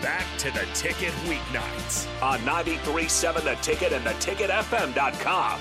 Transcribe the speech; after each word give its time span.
back 0.00 0.24
to 0.38 0.50
the 0.50 0.66
ticket 0.74 1.12
weeknights 1.26 2.06
on 2.22 2.44
937 2.44 3.44
The 3.44 3.54
Ticket 3.56 3.92
and 3.92 4.04
the 4.04 4.10
theticketfm.com. 4.10 5.60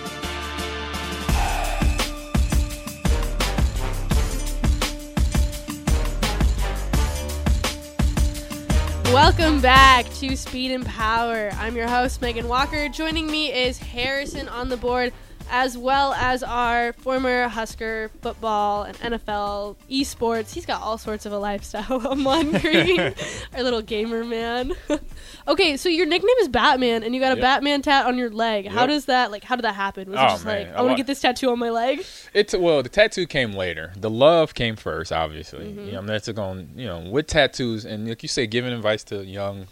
Welcome 9.13 9.61
back 9.61 10.05
to 10.15 10.35
Speed 10.35 10.71
and 10.71 10.85
Power. 10.85 11.49
I'm 11.57 11.75
your 11.75 11.87
host, 11.87 12.21
Megan 12.21 12.47
Walker. 12.47 12.89
Joining 12.89 13.25
me 13.25 13.51
is 13.51 13.79
Harrison 13.79 14.47
on 14.49 14.69
the 14.69 14.77
board, 14.77 15.13
as 15.49 15.77
well 15.77 16.13
as 16.13 16.43
our 16.43 16.93
former 16.93 17.47
Husker 17.47 18.09
football 18.21 18.83
and 18.83 18.97
NFL 18.97 19.75
esports. 19.89 20.53
He's 20.53 20.65
got 20.65 20.81
all 20.81 20.97
sorts 20.97 21.25
of 21.25 21.31
a 21.31 21.37
lifestyle. 21.37 22.05
I'm 22.07 22.23
wondering, 22.23 22.99
our 23.53 23.63
little 23.63 23.81
gamer 23.81 24.23
man. 24.23 24.73
okay, 25.47 25.77
so 25.77 25.89
your 25.89 26.05
nickname 26.05 26.35
is 26.41 26.47
Batman, 26.47 27.03
and 27.03 27.13
you 27.15 27.21
got 27.21 27.33
a 27.33 27.35
Yep. 27.37 27.41
Batman 27.41 27.81
tat 27.81 28.05
on 28.05 28.17
your 28.17 28.29
leg. 28.29 28.67
How 28.67 28.85
does 28.85 29.05
that 29.05 29.31
like? 29.31 29.43
How 29.43 29.55
did 29.55 29.63
that 29.65 29.75
happen? 29.75 30.09
Was 30.11 30.19
it 30.19 30.23
Oh, 30.23 30.27
just 30.29 30.45
like 30.45 30.67
I 30.69 30.73
I 30.73 30.81
want 30.81 30.91
to 30.93 30.97
get 30.97 31.07
this 31.07 31.21
tattoo 31.21 31.49
on 31.51 31.59
my 31.59 31.69
leg? 31.69 32.03
It's 32.33 32.55
well, 32.55 32.81
the 32.83 32.89
tattoo 32.89 33.25
came 33.27 33.53
later. 33.53 33.93
The 33.97 34.09
love 34.09 34.53
came 34.53 34.75
first, 34.75 35.11
obviously. 35.11 35.65
Mm-hmm. 35.65 35.85
You 35.85 35.91
know, 35.93 35.99
I'm 35.99 36.07
that's 36.07 36.27
going, 36.29 36.71
you 36.75 36.85
know, 36.87 36.99
with 37.09 37.27
tattoos 37.27 37.85
and 37.85 38.07
like 38.07 38.23
you 38.23 38.29
say, 38.29 38.47
giving 38.47 38.73
advice 38.73 39.03
to 39.05 39.23
young 39.23 39.67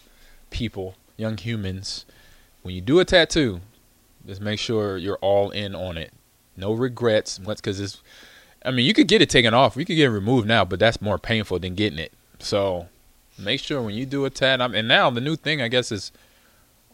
people, 0.49 0.95
young 1.17 1.37
humans. 1.37 2.05
When 2.61 2.73
you 2.73 2.81
do 2.81 2.99
a 2.99 3.05
tattoo, 3.05 3.61
just 4.25 4.41
make 4.41 4.59
sure 4.59 4.97
you're 4.97 5.17
all 5.17 5.51
in 5.51 5.75
on 5.75 5.97
it. 5.97 6.13
No 6.57 6.73
regrets, 6.73 7.37
because 7.37 7.79
it's. 7.79 8.01
I 8.63 8.71
mean, 8.71 8.85
you 8.85 8.93
could 8.93 9.07
get 9.07 9.21
it 9.21 9.29
taken 9.29 9.53
off, 9.53 9.75
you 9.75 9.85
could 9.85 9.95
get 9.95 10.05
it 10.05 10.09
removed 10.09 10.47
now, 10.47 10.65
but 10.65 10.79
that's 10.79 11.01
more 11.01 11.19
painful 11.19 11.59
than 11.59 11.75
getting 11.75 11.99
it. 11.99 12.13
So, 12.39 12.87
make 13.37 13.59
sure 13.59 13.81
when 13.81 13.93
you 13.93 14.07
do 14.07 14.25
a 14.25 14.29
tat, 14.31 14.59
I'm, 14.59 14.73
and 14.73 14.87
now 14.87 15.11
the 15.11 15.21
new 15.21 15.35
thing, 15.35 15.61
I 15.61 15.67
guess, 15.67 15.91
is 15.91 16.11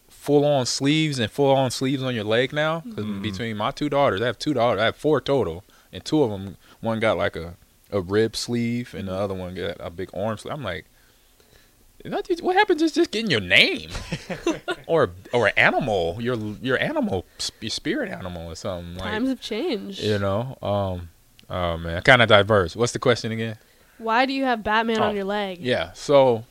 full 0.10 0.44
on 0.44 0.66
sleeves 0.66 1.18
and 1.18 1.32
full 1.32 1.56
on 1.56 1.72
sleeves 1.72 2.04
on 2.04 2.14
your 2.14 2.26
leg 2.26 2.52
now. 2.52 2.82
Because 2.82 3.06
mm-hmm. 3.06 3.22
between 3.22 3.56
my 3.58 3.72
two 3.72 3.88
daughters, 3.88 4.22
I 4.22 4.26
have 4.26 4.38
two 4.38 4.54
daughters. 4.54 4.82
I 4.82 4.86
have 4.86 4.98
four 4.98 5.22
total, 5.22 5.64
and 5.94 6.04
two 6.04 6.24
of 6.24 6.30
them, 6.30 6.58
one 6.82 7.00
got 7.00 7.18
like 7.18 7.36
a 7.36 7.56
a 7.92 8.02
rib 8.02 8.36
sleeve, 8.36 8.94
and 8.94 9.08
the 9.08 9.14
other 9.14 9.34
one 9.34 9.54
got 9.54 9.78
a 9.80 9.90
big 9.90 10.10
arm 10.14 10.38
sleeve. 10.38 10.54
I'm 10.54 10.64
like, 10.64 10.86
what 12.42 12.56
happens 12.56 12.82
is 12.82 12.92
just 12.92 13.12
getting 13.12 13.30
your 13.32 13.40
name, 13.42 13.90
or 14.88 15.12
or 15.34 15.52
animal, 15.58 16.18
your 16.20 16.36
your 16.62 16.80
animal, 16.82 17.26
your 17.60 17.70
spirit 17.70 18.10
animal, 18.12 18.50
or 18.52 18.56
something. 18.56 18.96
Like, 18.96 19.12
Times 19.12 19.30
have 19.30 19.42
changed. 19.42 20.00
you 20.02 20.18
know, 20.20 20.58
um, 20.62 21.10
oh 21.50 21.78
man, 21.78 22.02
kind 22.04 22.22
of 22.22 22.30
diverse. 22.30 22.76
What's 22.76 22.94
the 22.94 23.00
question 23.00 23.32
again? 23.32 23.58
Why 23.98 24.26
do 24.26 24.34
you 24.34 24.46
have 24.46 24.64
Batman 24.64 25.00
Oh, 25.00 25.04
on 25.04 25.16
your 25.16 25.26
leg? 25.26 25.60
Yeah. 25.60 25.92
So, 25.94 26.44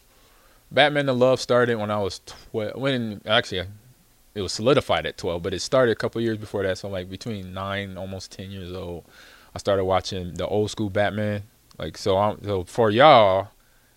Batman: 0.70 1.06
The 1.06 1.14
Love 1.14 1.40
started 1.40 1.76
when 1.76 1.90
I 1.90 1.98
was 1.98 2.20
twelve. 2.26 2.76
When 2.76 3.20
actually, 3.26 3.66
it 4.34 4.42
was 4.42 4.52
solidified 4.52 5.04
at 5.06 5.18
twelve, 5.18 5.42
but 5.42 5.52
it 5.52 5.60
started 5.60 5.92
a 5.92 5.96
couple 5.96 6.20
years 6.20 6.38
before 6.38 6.62
that. 6.62 6.78
So, 6.78 6.88
like 6.88 7.10
between 7.10 7.52
nine, 7.52 7.96
almost 7.96 8.30
ten 8.30 8.50
years 8.52 8.72
old, 8.72 9.04
I 9.54 9.58
started 9.58 9.84
watching 9.84 10.34
the 10.34 10.46
old 10.46 10.70
school 10.70 10.90
Batman. 10.90 11.42
Like 11.78 11.96
so, 11.98 12.16
I'm, 12.18 12.44
so 12.44 12.62
for 12.64 12.90
y'all, 12.90 13.48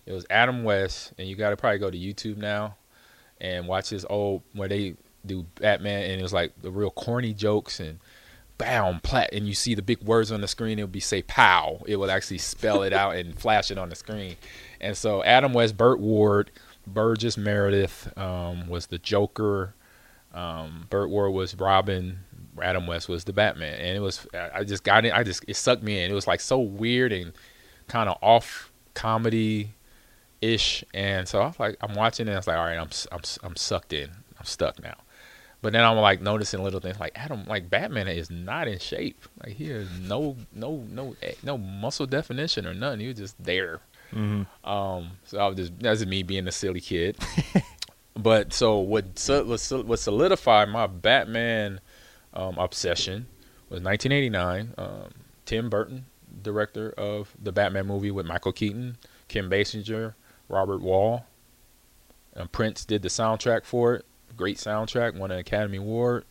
it 0.06 0.12
was 0.12 0.26
Adam 0.30 0.64
West, 0.64 1.12
and 1.18 1.28
you 1.28 1.36
got 1.36 1.50
to 1.50 1.56
probably 1.56 1.78
go 1.78 1.90
to 1.90 1.98
YouTube 1.98 2.36
now 2.36 2.76
and 3.40 3.66
watch 3.66 3.90
his 3.90 4.04
old 4.04 4.42
where 4.52 4.68
they 4.68 4.94
do 5.24 5.46
Batman, 5.56 6.10
and 6.10 6.20
it 6.20 6.22
was 6.22 6.32
like 6.32 6.52
the 6.60 6.70
real 6.70 6.90
corny 6.90 7.34
jokes 7.34 7.80
and. 7.80 7.98
Bam, 8.56 9.00
plat, 9.00 9.30
and 9.32 9.48
you 9.48 9.54
see 9.54 9.74
the 9.74 9.82
big 9.82 10.00
words 10.02 10.30
on 10.30 10.40
the 10.40 10.46
screen. 10.46 10.78
It 10.78 10.82
would 10.84 10.92
be 10.92 11.00
say 11.00 11.22
"pow." 11.22 11.82
It 11.88 11.96
would 11.96 12.08
actually 12.08 12.38
spell 12.38 12.84
it 12.84 12.92
out 12.92 13.16
and 13.16 13.36
flash 13.36 13.72
it 13.72 13.78
on 13.78 13.88
the 13.88 13.96
screen. 13.96 14.36
And 14.80 14.96
so 14.96 15.24
Adam 15.24 15.52
West, 15.52 15.76
Burt 15.76 15.98
Ward, 15.98 16.52
Burgess 16.86 17.36
Meredith 17.36 18.16
um, 18.16 18.68
was 18.68 18.86
the 18.86 18.98
Joker. 18.98 19.74
Um, 20.32 20.86
Burt 20.90 21.10
Ward 21.10 21.32
was 21.32 21.54
Robin. 21.56 22.20
Adam 22.62 22.86
West 22.86 23.08
was 23.08 23.24
the 23.24 23.32
Batman, 23.32 23.74
and 23.74 23.96
it 23.96 24.00
was 24.00 24.26
I 24.32 24.60
I 24.60 24.64
just 24.64 24.84
got 24.84 25.04
it. 25.04 25.12
I 25.12 25.24
just 25.24 25.44
it 25.48 25.56
sucked 25.56 25.82
me 25.82 26.02
in. 26.02 26.10
It 26.10 26.14
was 26.14 26.26
like 26.26 26.40
so 26.40 26.60
weird 26.60 27.12
and 27.12 27.32
kind 27.88 28.08
of 28.08 28.16
off 28.22 28.70
comedy 28.94 29.74
ish. 30.44 30.84
And 30.92 31.26
so 31.26 31.40
I 31.40 31.46
was 31.46 31.58
like, 31.58 31.76
I'm 31.80 31.94
watching 31.94 32.26
it. 32.26 32.30
And 32.30 32.36
I 32.36 32.38
was 32.38 32.46
like, 32.46 32.56
all 32.56 32.64
right, 32.64 32.78
I'm 32.78 32.90
I'm 33.12 33.20
I'm 33.42 33.56
sucked 33.56 33.92
in. 33.92 34.10
I'm 34.38 34.44
stuck 34.44 34.82
now. 34.82 34.96
But 35.62 35.72
then 35.72 35.82
I'm 35.82 35.96
like 35.96 36.20
noticing 36.20 36.62
little 36.62 36.80
things 36.80 37.00
like 37.00 37.12
Adam, 37.14 37.46
like 37.46 37.70
Batman 37.70 38.06
is 38.06 38.30
not 38.30 38.68
in 38.68 38.78
shape. 38.78 39.24
Like 39.42 39.54
he 39.54 39.70
has 39.70 39.88
no 39.98 40.36
no 40.52 40.84
no 40.90 41.16
eh, 41.22 41.32
no 41.42 41.56
muscle 41.56 42.06
definition 42.06 42.66
or 42.66 42.74
nothing. 42.74 43.00
He 43.00 43.08
was 43.08 43.16
just 43.16 43.42
there. 43.42 43.80
Um, 44.62 45.12
so 45.24 45.38
I 45.38 45.46
was 45.48 45.56
just 45.56 45.78
that's 45.78 46.00
just 46.00 46.08
me 46.08 46.22
being 46.22 46.46
a 46.46 46.52
silly 46.52 46.80
kid. 46.80 47.16
but 48.14 48.52
so 48.52 48.78
what 48.78 49.06
what 49.26 49.84
what 49.86 49.98
solidified 49.98 50.68
my 50.68 50.86
Batman 50.86 51.80
um, 52.34 52.58
obsession 52.58 53.26
was 53.70 53.80
1989. 53.80 54.74
Um, 54.76 55.12
Tim 55.46 55.70
Burton, 55.70 56.04
director 56.42 56.90
of 56.90 57.34
the 57.42 57.52
Batman 57.52 57.86
movie 57.86 58.10
with 58.10 58.26
Michael 58.26 58.52
Keaton, 58.52 58.98
Kim 59.28 59.48
Basinger, 59.48 60.14
Robert 60.48 60.80
Wuhl. 60.80 61.24
And 62.34 62.50
Prince 62.50 62.84
did 62.84 63.02
the 63.02 63.08
soundtrack 63.08 63.64
for 63.64 63.94
it. 63.94 64.04
Great 64.36 64.56
soundtrack, 64.56 65.16
won 65.16 65.30
an 65.30 65.38
Academy 65.38 65.78
Award. 65.78 66.24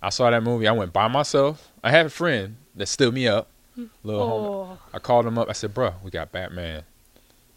I 0.00 0.08
saw 0.10 0.30
that 0.30 0.42
movie. 0.42 0.66
I 0.66 0.72
went 0.72 0.92
by 0.92 1.08
myself. 1.08 1.70
I 1.82 1.90
had 1.90 2.06
a 2.06 2.10
friend 2.10 2.56
that 2.74 2.86
stood 2.86 3.12
me 3.12 3.28
up. 3.28 3.48
Little. 4.02 4.22
Oh, 4.22 4.78
I 4.92 4.98
called 4.98 5.26
him 5.26 5.36
up. 5.38 5.48
I 5.48 5.52
said, 5.52 5.74
"Bro, 5.74 5.94
we 6.02 6.10
got 6.10 6.30
Batman 6.30 6.84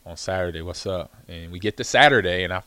on 0.06 0.18
Saturday. 0.18 0.62
What's 0.62 0.86
up?" 0.86 1.14
And 1.28 1.52
we 1.52 1.60
get 1.60 1.78
to 1.78 1.84
Saturday, 1.84 2.44
and 2.44 2.54
I 2.54 2.64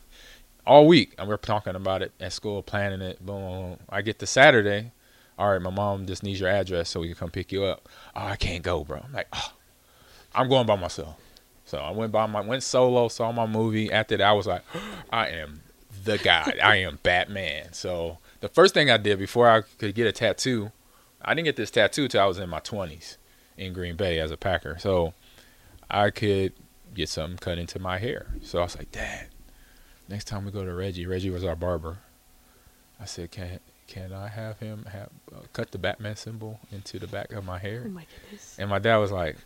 all 0.65 0.87
week 0.87 1.13
and 1.17 1.27
we're 1.27 1.37
talking 1.37 1.75
about 1.75 2.01
it 2.01 2.11
at 2.19 2.33
school, 2.33 2.61
planning 2.61 3.01
it. 3.01 3.25
Boom. 3.25 3.77
I 3.89 4.01
get 4.01 4.19
to 4.19 4.27
Saturday. 4.27 4.91
All 5.37 5.51
right, 5.51 5.61
my 5.61 5.71
mom 5.71 6.05
just 6.05 6.23
needs 6.23 6.39
your 6.39 6.49
address 6.49 6.89
so 6.89 6.99
we 6.99 7.07
can 7.07 7.15
come 7.15 7.31
pick 7.31 7.51
you 7.51 7.63
up. 7.63 7.89
Oh, 8.15 8.25
I 8.25 8.35
can't 8.35 8.63
go, 8.63 8.83
bro. 8.83 9.01
I'm 9.03 9.13
like, 9.13 9.27
oh, 9.33 9.53
I'm 10.35 10.49
going 10.49 10.67
by 10.67 10.75
myself. 10.75 11.15
So 11.71 11.77
I 11.77 11.91
went 11.91 12.11
by 12.11 12.25
my 12.25 12.41
went 12.41 12.63
solo, 12.63 13.07
saw 13.07 13.31
my 13.31 13.45
movie. 13.45 13.93
After 13.93 14.17
that, 14.17 14.27
I 14.27 14.33
was 14.33 14.45
like, 14.45 14.61
I 15.09 15.29
am 15.29 15.61
the 16.03 16.17
guy. 16.17 16.57
I 16.61 16.75
am 16.75 16.99
Batman. 17.03 17.71
So 17.71 18.17
the 18.41 18.49
first 18.49 18.73
thing 18.73 18.91
I 18.91 18.97
did 18.97 19.17
before 19.17 19.49
I 19.49 19.61
could 19.61 19.95
get 19.95 20.05
a 20.05 20.11
tattoo, 20.11 20.73
I 21.21 21.33
didn't 21.33 21.45
get 21.45 21.55
this 21.55 21.71
tattoo 21.71 22.09
till 22.09 22.21
I 22.21 22.25
was 22.25 22.39
in 22.39 22.49
my 22.49 22.59
twenties 22.59 23.17
in 23.55 23.71
Green 23.71 23.95
Bay 23.95 24.19
as 24.19 24.31
a 24.31 24.37
Packer. 24.37 24.79
So 24.79 25.13
I 25.89 26.09
could 26.09 26.51
get 26.93 27.07
something 27.07 27.37
cut 27.37 27.57
into 27.57 27.79
my 27.79 27.99
hair. 27.99 28.27
So 28.43 28.59
I 28.59 28.63
was 28.63 28.77
like, 28.77 28.91
Dad, 28.91 29.29
next 30.09 30.25
time 30.25 30.43
we 30.43 30.51
go 30.51 30.65
to 30.65 30.73
Reggie, 30.73 31.05
Reggie 31.05 31.29
was 31.29 31.45
our 31.45 31.55
barber. 31.55 31.99
I 32.99 33.05
said, 33.05 33.31
can 33.31 33.61
can 33.87 34.11
I 34.11 34.27
have 34.27 34.59
him 34.59 34.87
have 34.91 35.09
uh, 35.33 35.39
cut 35.53 35.71
the 35.71 35.77
Batman 35.77 36.17
symbol 36.17 36.59
into 36.69 36.99
the 36.99 37.07
back 37.07 37.31
of 37.31 37.45
my 37.45 37.59
hair? 37.59 37.83
oh 37.85 37.89
my 37.89 38.05
goodness. 38.23 38.57
And 38.59 38.69
my 38.69 38.79
dad 38.79 38.97
was 38.97 39.13
like, 39.13 39.37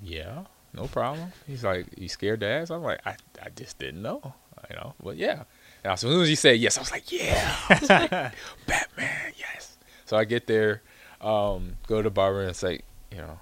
"Yeah, 0.00 0.44
no 0.74 0.86
problem." 0.86 1.32
He's 1.46 1.64
like, 1.64 1.86
"You 1.96 2.08
scared 2.08 2.40
to 2.40 2.46
ask?" 2.46 2.70
I'm 2.70 2.82
like, 2.82 3.00
"I, 3.06 3.16
I 3.42 3.48
just 3.54 3.78
didn't 3.78 4.02
know, 4.02 4.34
you 4.70 4.76
know." 4.76 4.94
But 5.02 5.16
yeah, 5.16 5.44
and 5.82 5.92
as 5.92 6.00
soon 6.00 6.20
as 6.20 6.28
he 6.28 6.34
said 6.34 6.58
yes, 6.58 6.76
I 6.78 6.80
was 6.80 6.90
like, 6.90 7.10
"Yeah, 7.10 7.56
was 7.68 7.88
like, 7.88 8.10
Batman, 8.66 9.32
yes." 9.36 9.76
So 10.06 10.16
I 10.16 10.24
get 10.24 10.46
there, 10.46 10.82
um, 11.20 11.76
go 11.86 11.96
to 11.98 12.02
the 12.04 12.10
barber 12.10 12.42
and 12.42 12.54
say, 12.56 12.80
"You 13.10 13.18
know, 13.18 13.38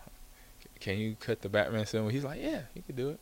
can 0.81 0.98
you 0.98 1.16
cut 1.19 1.41
the 1.43 1.48
Batman 1.48 1.87
symbol?" 1.87 2.09
He's 2.10 2.25
like, 2.25 2.41
"Yeah, 2.41 2.62
you 2.75 2.82
can 2.82 2.94
do 2.97 3.10
it." 3.10 3.20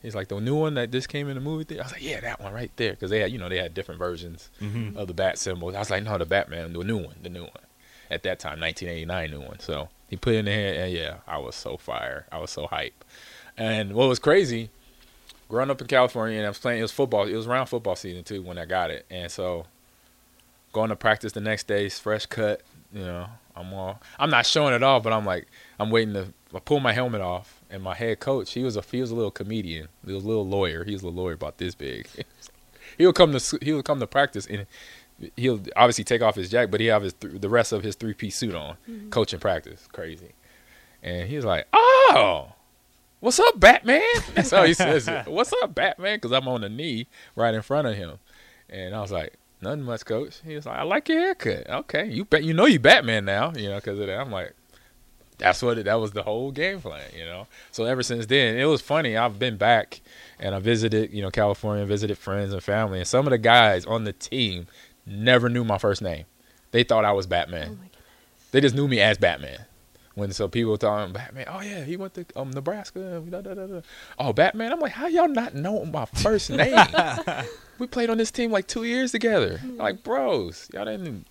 He's 0.00 0.16
like, 0.16 0.26
"The 0.28 0.40
new 0.40 0.56
one 0.56 0.74
that 0.74 0.90
just 0.90 1.08
came 1.08 1.28
in 1.28 1.34
the 1.36 1.40
movie 1.40 1.64
theater." 1.64 1.82
I 1.82 1.86
was 1.86 1.92
like, 1.92 2.02
"Yeah, 2.02 2.20
that 2.20 2.40
one 2.40 2.52
right 2.52 2.72
there," 2.76 2.92
because 2.92 3.10
they 3.10 3.20
had, 3.20 3.30
you 3.30 3.38
know, 3.38 3.48
they 3.48 3.58
had 3.58 3.72
different 3.74 3.98
versions 3.98 4.50
of 4.96 5.06
the 5.06 5.14
bat 5.14 5.38
symbol. 5.38 5.68
I 5.74 5.78
was 5.78 5.90
like, 5.90 6.02
"No, 6.02 6.18
the 6.18 6.26
Batman, 6.26 6.72
the 6.72 6.82
new 6.82 6.98
one, 6.98 7.16
the 7.22 7.28
new 7.28 7.42
one." 7.42 7.50
At 8.10 8.24
that 8.24 8.40
time, 8.40 8.60
1989 8.60 9.30
new 9.30 9.40
one. 9.40 9.58
So 9.60 9.88
he 10.10 10.16
put 10.16 10.34
it 10.34 10.38
in 10.40 10.44
there, 10.44 10.84
and 10.84 10.92
yeah, 10.92 11.18
I 11.26 11.38
was 11.38 11.54
so 11.54 11.78
fire. 11.78 12.26
I 12.30 12.38
was 12.38 12.50
so 12.50 12.66
hype. 12.66 13.04
And 13.56 13.94
what 13.94 14.08
was 14.08 14.18
crazy, 14.18 14.70
growing 15.48 15.70
up 15.70 15.80
in 15.80 15.86
California, 15.86 16.38
and 16.38 16.46
I 16.46 16.50
was 16.50 16.58
playing. 16.58 16.78
It 16.80 16.82
was 16.82 16.92
football. 16.92 17.26
It 17.26 17.34
was 17.34 17.46
around 17.46 17.66
football 17.66 17.96
season 17.96 18.24
too 18.24 18.42
when 18.42 18.58
I 18.58 18.64
got 18.64 18.90
it, 18.90 19.06
and 19.10 19.30
so 19.30 19.66
going 20.72 20.88
to 20.88 20.96
practice 20.96 21.32
the 21.32 21.40
next 21.40 21.66
day, 21.66 21.88
fresh 21.88 22.26
cut. 22.26 22.62
You 22.92 23.02
know, 23.02 23.26
I'm 23.54 23.72
all. 23.72 24.00
I'm 24.18 24.30
not 24.30 24.46
showing 24.46 24.74
it 24.74 24.82
off, 24.82 25.02
but 25.02 25.12
I'm 25.12 25.24
like, 25.24 25.46
I'm 25.78 25.90
waiting 25.90 26.14
to. 26.14 26.32
I 26.54 26.58
pull 26.58 26.80
my 26.80 26.92
helmet 26.92 27.20
off, 27.20 27.60
and 27.70 27.82
my 27.82 27.94
head 27.94 28.20
coach, 28.20 28.52
he 28.52 28.62
was 28.62 28.76
a 28.76 28.82
he 28.90 29.00
was 29.00 29.10
a 29.10 29.14
little 29.14 29.30
comedian, 29.30 29.88
he 30.04 30.12
was 30.12 30.24
a 30.24 30.26
little 30.26 30.46
lawyer. 30.46 30.84
He 30.84 30.92
was 30.92 31.02
a 31.02 31.08
lawyer 31.08 31.34
about 31.34 31.58
this 31.58 31.74
big. 31.74 32.08
he 32.98 33.06
would 33.06 33.14
come 33.14 33.36
to 33.36 33.58
he 33.62 33.72
would 33.72 33.84
come 33.84 34.00
to 34.00 34.06
practice 34.06 34.46
and 34.46 34.66
he'll 35.36 35.60
obviously 35.76 36.04
take 36.04 36.22
off 36.22 36.34
his 36.34 36.50
jacket, 36.50 36.70
but 36.70 36.80
he 36.80 36.86
have 36.86 37.02
his 37.02 37.12
th- 37.14 37.40
the 37.40 37.48
rest 37.48 37.72
of 37.72 37.82
his 37.82 37.94
three 37.94 38.14
piece 38.14 38.36
suit 38.36 38.54
on, 38.54 38.76
mm-hmm. 38.88 39.10
coaching 39.10 39.40
practice, 39.40 39.86
crazy. 39.92 40.32
And 41.02 41.28
he 41.28 41.36
was 41.36 41.44
like, 41.44 41.66
"Oh, 41.72 42.52
what's 43.22 43.40
up, 43.40 43.58
Batman?" 43.58 44.02
That's 44.34 44.50
how 44.50 44.64
he 44.64 44.74
says 44.74 45.08
it. 45.08 45.26
What's 45.26 45.52
up, 45.62 45.74
Batman? 45.74 46.16
Because 46.16 46.32
I'm 46.32 46.48
on 46.48 46.60
the 46.60 46.68
knee 46.68 47.06
right 47.34 47.54
in 47.54 47.62
front 47.62 47.88
of 47.88 47.94
him, 47.94 48.18
and 48.68 48.94
I 48.94 49.00
was 49.00 49.12
like, 49.12 49.34
"Nothing 49.62 49.84
much, 49.84 50.04
coach." 50.04 50.40
He 50.44 50.54
was 50.54 50.66
like, 50.66 50.78
"I 50.78 50.82
like 50.82 51.08
your 51.08 51.20
haircut." 51.20 51.70
Okay, 51.70 52.10
you 52.10 52.26
bet 52.26 52.44
you 52.44 52.52
know 52.52 52.66
you 52.66 52.78
Batman 52.78 53.24
now, 53.24 53.52
you 53.56 53.70
know, 53.70 53.76
because 53.76 53.98
of 53.98 54.06
that. 54.08 54.20
I'm 54.20 54.30
like, 54.30 54.54
that's 55.38 55.62
what 55.62 55.78
it, 55.78 55.84
that 55.84 55.94
was 55.94 56.12
the 56.12 56.22
whole 56.22 56.50
game 56.50 56.80
plan, 56.80 57.08
you 57.16 57.24
know. 57.24 57.46
So 57.70 57.84
ever 57.84 58.02
since 58.02 58.26
then, 58.26 58.56
it 58.56 58.64
was 58.64 58.80
funny. 58.80 59.16
I've 59.16 59.38
been 59.38 59.56
back 59.56 60.00
and 60.38 60.54
I 60.54 60.58
visited, 60.58 61.12
you 61.12 61.22
know, 61.22 61.30
California, 61.30 61.84
visited 61.84 62.18
friends 62.18 62.52
and 62.52 62.62
family, 62.62 62.98
and 62.98 63.06
some 63.06 63.26
of 63.26 63.30
the 63.30 63.38
guys 63.38 63.84
on 63.86 64.04
the 64.04 64.12
team 64.12 64.66
never 65.06 65.48
knew 65.48 65.64
my 65.64 65.78
first 65.78 66.02
name. 66.02 66.26
They 66.70 66.84
thought 66.84 67.04
I 67.04 67.12
was 67.12 67.26
Batman. 67.26 67.78
Oh. 67.82 67.98
They 68.52 68.60
just 68.60 68.74
knew 68.74 68.86
me 68.86 69.00
as 69.00 69.18
Batman. 69.18 69.64
When 70.14 70.30
so 70.32 70.46
people 70.46 70.76
talking 70.76 71.12
Batman, 71.12 71.46
oh 71.48 71.60
yeah, 71.60 71.84
he 71.84 71.96
went 71.96 72.14
to 72.14 72.26
um, 72.36 72.50
Nebraska. 72.50 73.22
Da, 73.30 73.40
da, 73.40 73.54
da, 73.54 73.66
da. 73.66 73.80
Oh 74.18 74.32
Batman, 74.32 74.72
I'm 74.72 74.80
like, 74.80 74.92
how 74.92 75.06
y'all 75.06 75.28
not 75.28 75.54
know 75.54 75.84
my 75.86 76.04
first 76.04 76.50
name? 76.50 76.76
we 77.78 77.86
played 77.86 78.10
on 78.10 78.18
this 78.18 78.30
team 78.30 78.50
like 78.50 78.66
two 78.66 78.84
years 78.84 79.12
together, 79.12 79.60
like 79.76 80.02
bros. 80.02 80.68
Y'all 80.74 80.84
didn't 80.84 81.26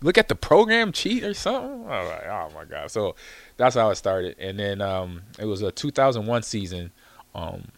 look 0.00 0.16
at 0.16 0.28
the 0.28 0.34
program 0.34 0.92
cheat 0.92 1.24
or 1.24 1.34
something. 1.34 1.86
I 1.90 2.02
like, 2.04 2.26
oh 2.26 2.50
my 2.54 2.64
god. 2.64 2.90
So 2.90 3.16
that's 3.58 3.74
how 3.74 3.90
it 3.90 3.96
started, 3.96 4.36
and 4.38 4.58
then 4.58 4.80
um, 4.80 5.22
it 5.38 5.44
was 5.44 5.60
a 5.60 5.70
2001 5.70 6.42
season. 6.42 6.90
Um, 7.34 7.68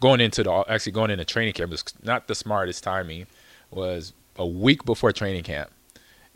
going 0.00 0.20
into 0.20 0.42
the 0.42 0.64
actually 0.68 0.92
going 0.92 1.10
into 1.10 1.24
training 1.24 1.54
camp 1.54 1.70
was 1.70 1.84
not 2.02 2.28
the 2.28 2.34
smartest 2.34 2.84
timing. 2.84 3.26
Was 3.70 4.12
a 4.36 4.46
week 4.46 4.84
before 4.84 5.10
training 5.12 5.44
camp, 5.44 5.70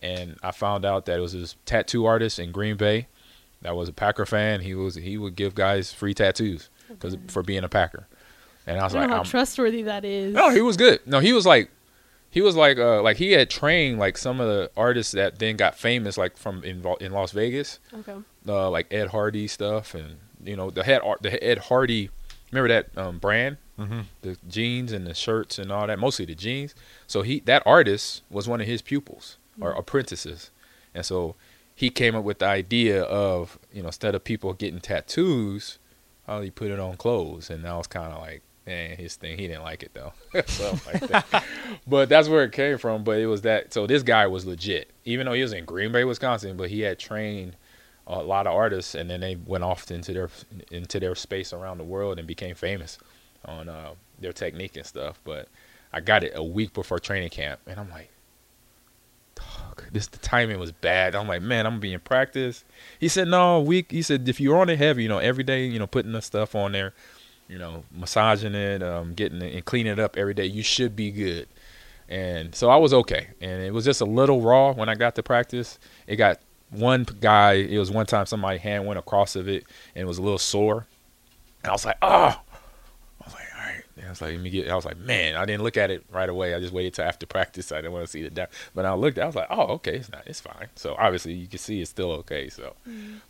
and 0.00 0.38
I 0.43 0.50
found 0.50 0.87
out 0.87 1.05
that 1.06 1.19
it 1.19 1.20
was 1.20 1.34
this 1.34 1.56
tattoo 1.67 2.06
artist 2.06 2.38
in 2.38 2.52
Green 2.52 2.79
Bay 2.79 3.08
that 3.62 3.75
was 3.76 3.88
a 3.88 3.93
Packer 3.93 4.26
fan. 4.26 4.61
He 4.61 4.75
was 4.75 4.94
he 4.97 5.17
would 5.19 5.37
give 5.37 5.55
guys 5.55 5.93
free 5.93 6.14
tattoos 6.14 6.69
because 6.88 7.17
for 7.29 7.43
being 7.43 7.64
a 7.64 7.69
Packer, 7.69 8.06
and 8.67 8.76
I 8.79 8.81
I 8.81 8.85
was 8.85 8.93
don't 8.93 9.03
like, 9.03 9.08
know 9.11 9.14
how 9.17 9.20
I'm, 9.23 9.26
trustworthy 9.26 9.82
that 9.82 10.05
is. 10.05 10.35
no, 10.35 10.50
he 10.50 10.61
was 10.61 10.76
good. 10.76 11.00
No, 11.06 11.19
he 11.20 11.32
was 11.32 11.47
like, 11.47 11.70
he 12.31 12.41
was 12.43 12.55
like, 12.56 12.79
uh, 12.79 13.03
like 13.03 13.17
he 13.17 13.32
had 13.32 13.50
trained 13.50 13.99
like 13.99 14.17
some 14.19 14.41
of 14.41 14.47
the 14.49 14.70
artists 14.76 15.12
that 15.12 15.38
then 15.38 15.56
got 15.56 15.75
famous, 15.76 16.17
like 16.17 16.37
from 16.37 16.62
in 16.64 16.85
in 17.00 17.12
Las 17.12 17.32
Vegas, 17.32 17.79
Okay. 17.94 18.14
uh, 18.49 18.70
like 18.70 18.93
Ed 18.93 19.08
Hardy 19.08 19.49
stuff, 19.49 19.94
and 19.94 20.17
you 20.44 20.56
know 20.56 20.70
the 20.70 20.85
head 20.85 21.00
art, 21.05 21.23
the 21.23 21.43
Ed 21.43 21.58
Hardy. 21.58 22.11
Remember 22.53 22.69
that 22.69 22.97
um, 22.97 23.19
brand, 23.19 23.56
Mm-hmm. 23.79 24.00
the 24.23 24.38
jeans 24.49 24.93
and 24.93 25.06
the 25.06 25.12
shirts 25.12 25.58
and 25.58 25.70
all 25.70 25.87
that, 25.87 25.99
mostly 25.99 26.25
the 26.25 26.35
jeans. 26.35 26.75
So 27.06 27.20
he 27.23 27.41
that 27.41 27.62
artist 27.67 28.23
was 28.31 28.49
one 28.49 28.61
of 28.61 28.67
his 28.67 28.81
pupils 28.81 29.37
or 29.61 29.73
apprentices, 29.73 30.50
and 30.94 31.05
so 31.05 31.35
he 31.76 31.90
came 31.90 32.17
up 32.17 32.25
with 32.25 32.40
the 32.40 32.46
idea 32.46 33.02
of 33.02 33.58
you 33.73 33.82
know 33.82 33.88
instead 33.88 34.17
of 34.17 34.25
people 34.25 34.55
getting 34.55 34.81
tattoos, 34.81 35.78
how 36.26 36.40
you 36.40 36.50
put 36.50 36.70
it 36.70 36.81
on 36.81 36.96
clothes? 36.96 37.50
And 37.50 37.64
that 37.64 37.75
was 37.75 37.87
kind 37.87 38.12
of 38.12 38.20
like 38.20 38.43
man, 38.67 38.96
his 38.96 39.14
thing. 39.14 39.38
He 39.38 39.46
didn't 39.46 39.62
like 39.62 39.82
it 39.82 39.93
though, 39.94 40.12
like 40.34 40.46
that. 41.08 41.44
but 41.87 42.08
that's 42.08 42.28
where 42.28 42.44
it 42.44 42.52
came 42.52 42.78
from. 42.78 43.05
But 43.05 43.19
it 43.19 43.26
was 43.26 43.43
that. 43.43 43.73
So 43.73 43.87
this 43.87 44.02
guy 44.02 44.26
was 44.26 44.44
legit, 44.44 44.90
even 45.05 45.26
though 45.26 45.34
he 45.34 45.43
was 45.43 45.52
in 45.52 45.64
Green 45.64 45.93
Bay, 45.93 46.05
Wisconsin, 46.05 46.56
but 46.56 46.70
he 46.70 46.81
had 46.81 46.99
trained 46.99 47.56
a 48.06 48.22
lot 48.22 48.46
of 48.46 48.55
artists, 48.55 48.94
and 48.94 49.11
then 49.11 49.20
they 49.20 49.37
went 49.37 49.64
off 49.64 49.90
into 49.90 50.12
their 50.12 50.31
into 50.70 50.99
their 50.99 51.14
space 51.14 51.52
around 51.52 51.79
the 51.79 51.84
world 51.84 52.19
and 52.19 52.26
became 52.26 52.55
famous 52.55 52.99
on 53.44 53.69
uh, 53.69 53.90
their 54.19 54.32
technique 54.32 54.76
and 54.76 54.87
stuff. 54.87 55.20
But 55.25 55.49
I 55.93 56.00
got 56.00 56.25
it 56.25 56.32
a 56.34 56.43
week 56.43 56.72
before 56.72 56.99
training 56.99 57.31
camp, 57.31 57.61
and 57.67 57.79
I'm 57.79 57.90
like, 57.90 58.11
"Dog, 59.76 59.93
this 59.93 60.06
the 60.08 60.19
timing 60.19 60.58
was 60.58 60.73
bad. 60.73 61.14
I'm 61.14 61.28
like, 61.28 61.43
man, 61.43 61.67
I'm 61.67 61.73
gonna 61.73 61.81
be 61.81 61.93
in 61.93 62.00
practice. 62.00 62.64
He 62.99 63.08
said, 63.08 63.28
no, 63.28 63.61
week. 63.61 63.90
He 63.90 64.02
said, 64.02 64.28
if 64.28 64.40
you're 64.40 64.58
on 64.58 64.69
it 64.69 64.78
heavy, 64.78 65.02
you 65.02 65.08
know, 65.08 65.19
every 65.19 65.44
day, 65.44 65.67
you 65.67 65.78
know, 65.78 65.87
putting 65.87 66.12
the 66.12 66.23
stuff 66.23 66.55
on 66.55 66.73
there, 66.73 66.94
you 67.49 67.58
know, 67.58 67.84
massaging 67.93 68.55
it, 68.55 68.82
um, 68.82 69.14
getting 69.14 69.40
it 69.43 69.55
and 69.55 69.64
cleaning 69.64 69.93
it 69.93 69.99
up 69.99 70.17
every 70.17 70.34
day, 70.34 70.46
you 70.46 70.62
should 70.62 70.96
be 70.96 71.11
good. 71.11 71.49
And 72.08 72.55
so 72.55 72.70
I 72.70 72.76
was 72.76 72.94
okay, 72.94 73.28
and 73.40 73.62
it 73.62 73.73
was 73.73 73.84
just 73.84 74.00
a 74.00 74.05
little 74.05 74.40
raw 74.40 74.73
when 74.73 74.88
I 74.88 74.94
got 74.94 75.17
to 75.17 75.23
practice. 75.23 75.79
It 76.06 76.17
got 76.17 76.40
one 76.70 77.05
guy. 77.20 77.55
It 77.55 77.79
was 77.79 77.90
one 77.90 78.06
time 78.06 78.26
somebody 78.26 78.58
hand 78.58 78.87
went 78.87 78.99
across 78.99 79.34
of 79.34 79.49
it, 79.49 79.64
and 79.94 80.02
it 80.02 80.06
was 80.06 80.19
a 80.19 80.22
little 80.22 80.38
sore. 80.38 80.87
And 81.62 81.70
I 81.70 81.72
was 81.72 81.84
like, 81.84 81.96
oh. 82.02 82.06
I 82.08 83.25
was 83.25 83.34
like, 83.34 83.43
all 83.56 83.64
right. 83.64 83.82
And 83.95 83.95
I 84.06 84.11
was 84.11 84.20
like, 84.20 84.32
let 84.32 84.41
me 84.41 84.50
get. 84.50 84.69
I 84.70 84.75
was 84.75 84.85
like, 84.85 84.97
man, 84.99 85.37
I 85.37 85.44
didn't 85.44 85.62
look 85.62 85.76
at 85.76 85.91
it 85.91 86.05
right 86.11 86.29
away. 86.29 86.55
I 86.55 86.61
just 86.61 86.73
waited 86.73 86.94
till 86.94 87.05
after 87.05 87.26
practice. 87.37 87.73
I 87.73 87.76
didn't 87.76 87.93
want 87.93 88.05
to 88.05 88.11
see 88.11 88.23
the 88.23 88.31
down. 88.31 88.47
But 88.75 88.87
I 88.87 88.94
looked. 88.94 89.19
I 89.19 89.26
was 89.26 89.35
like, 89.35 89.49
oh, 89.50 89.62
okay, 89.75 89.97
it's 89.97 90.11
not. 90.11 90.23
It's 90.26 90.41
fine. 90.41 90.69
So 90.76 90.94
obviously 90.99 91.32
you 91.35 91.47
can 91.49 91.58
see 91.58 91.81
it's 91.81 91.91
still 91.91 92.12
okay. 92.12 92.49
So, 92.49 92.75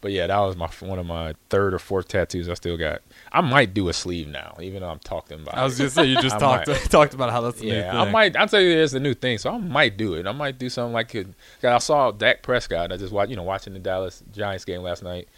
but 0.01 0.13
yeah, 0.13 0.27
that 0.27 0.39
was 0.39 0.57
my 0.57 0.69
one 0.81 0.99
of 0.99 1.07
my 1.07 1.35
third 1.51 1.75
or 1.75 1.79
fourth 1.79 2.09
tattoos 2.09 2.49
I 2.49 2.55
still 2.55 2.77
got. 2.77 3.03
I 3.33 3.41
might 3.41 3.75
do 3.75 3.89
a 3.89 3.93
sleeve 3.93 4.29
now, 4.29 4.57
even 4.61 4.81
though 4.83 4.91
I'm 4.91 4.99
talking 5.01 5.41
about. 5.41 5.57
I 5.57 5.65
was 5.65 5.79
it. 5.81 5.85
just 5.85 5.95
say 5.97 6.05
you 6.05 6.21
just 6.21 6.39
talked 6.41 6.69
might. 6.69 6.77
talked 6.91 7.15
about 7.15 7.31
how 7.31 7.41
that's 7.41 7.59
the 7.61 7.67
new 7.67 7.73
Yeah, 7.75 7.91
thing. 7.93 8.01
I 8.01 8.11
might. 8.11 8.37
I'll 8.37 8.49
tell 8.49 8.61
you, 8.61 8.75
there's 8.75 8.95
a 8.95 9.01
new 9.01 9.15
thing, 9.15 9.39
so 9.39 9.51
I 9.51 9.59
might 9.59 9.97
do 9.97 10.15
it. 10.15 10.27
I 10.27 10.33
might 10.33 10.59
do 10.59 10.69
something 10.69 10.93
like 10.93 11.15
it. 11.15 11.27
'cause 11.61 11.71
I 11.73 11.79
saw 11.79 12.11
Dak 12.11 12.43
Prescott. 12.43 12.93
I 12.93 12.97
just 12.97 13.13
watched, 13.13 13.31
you 13.31 13.37
know, 13.37 13.43
watching 13.43 13.73
the 13.73 13.79
Dallas 13.79 14.23
Giants 14.33 14.65
game 14.65 14.83
last 14.83 15.03
night, 15.03 15.29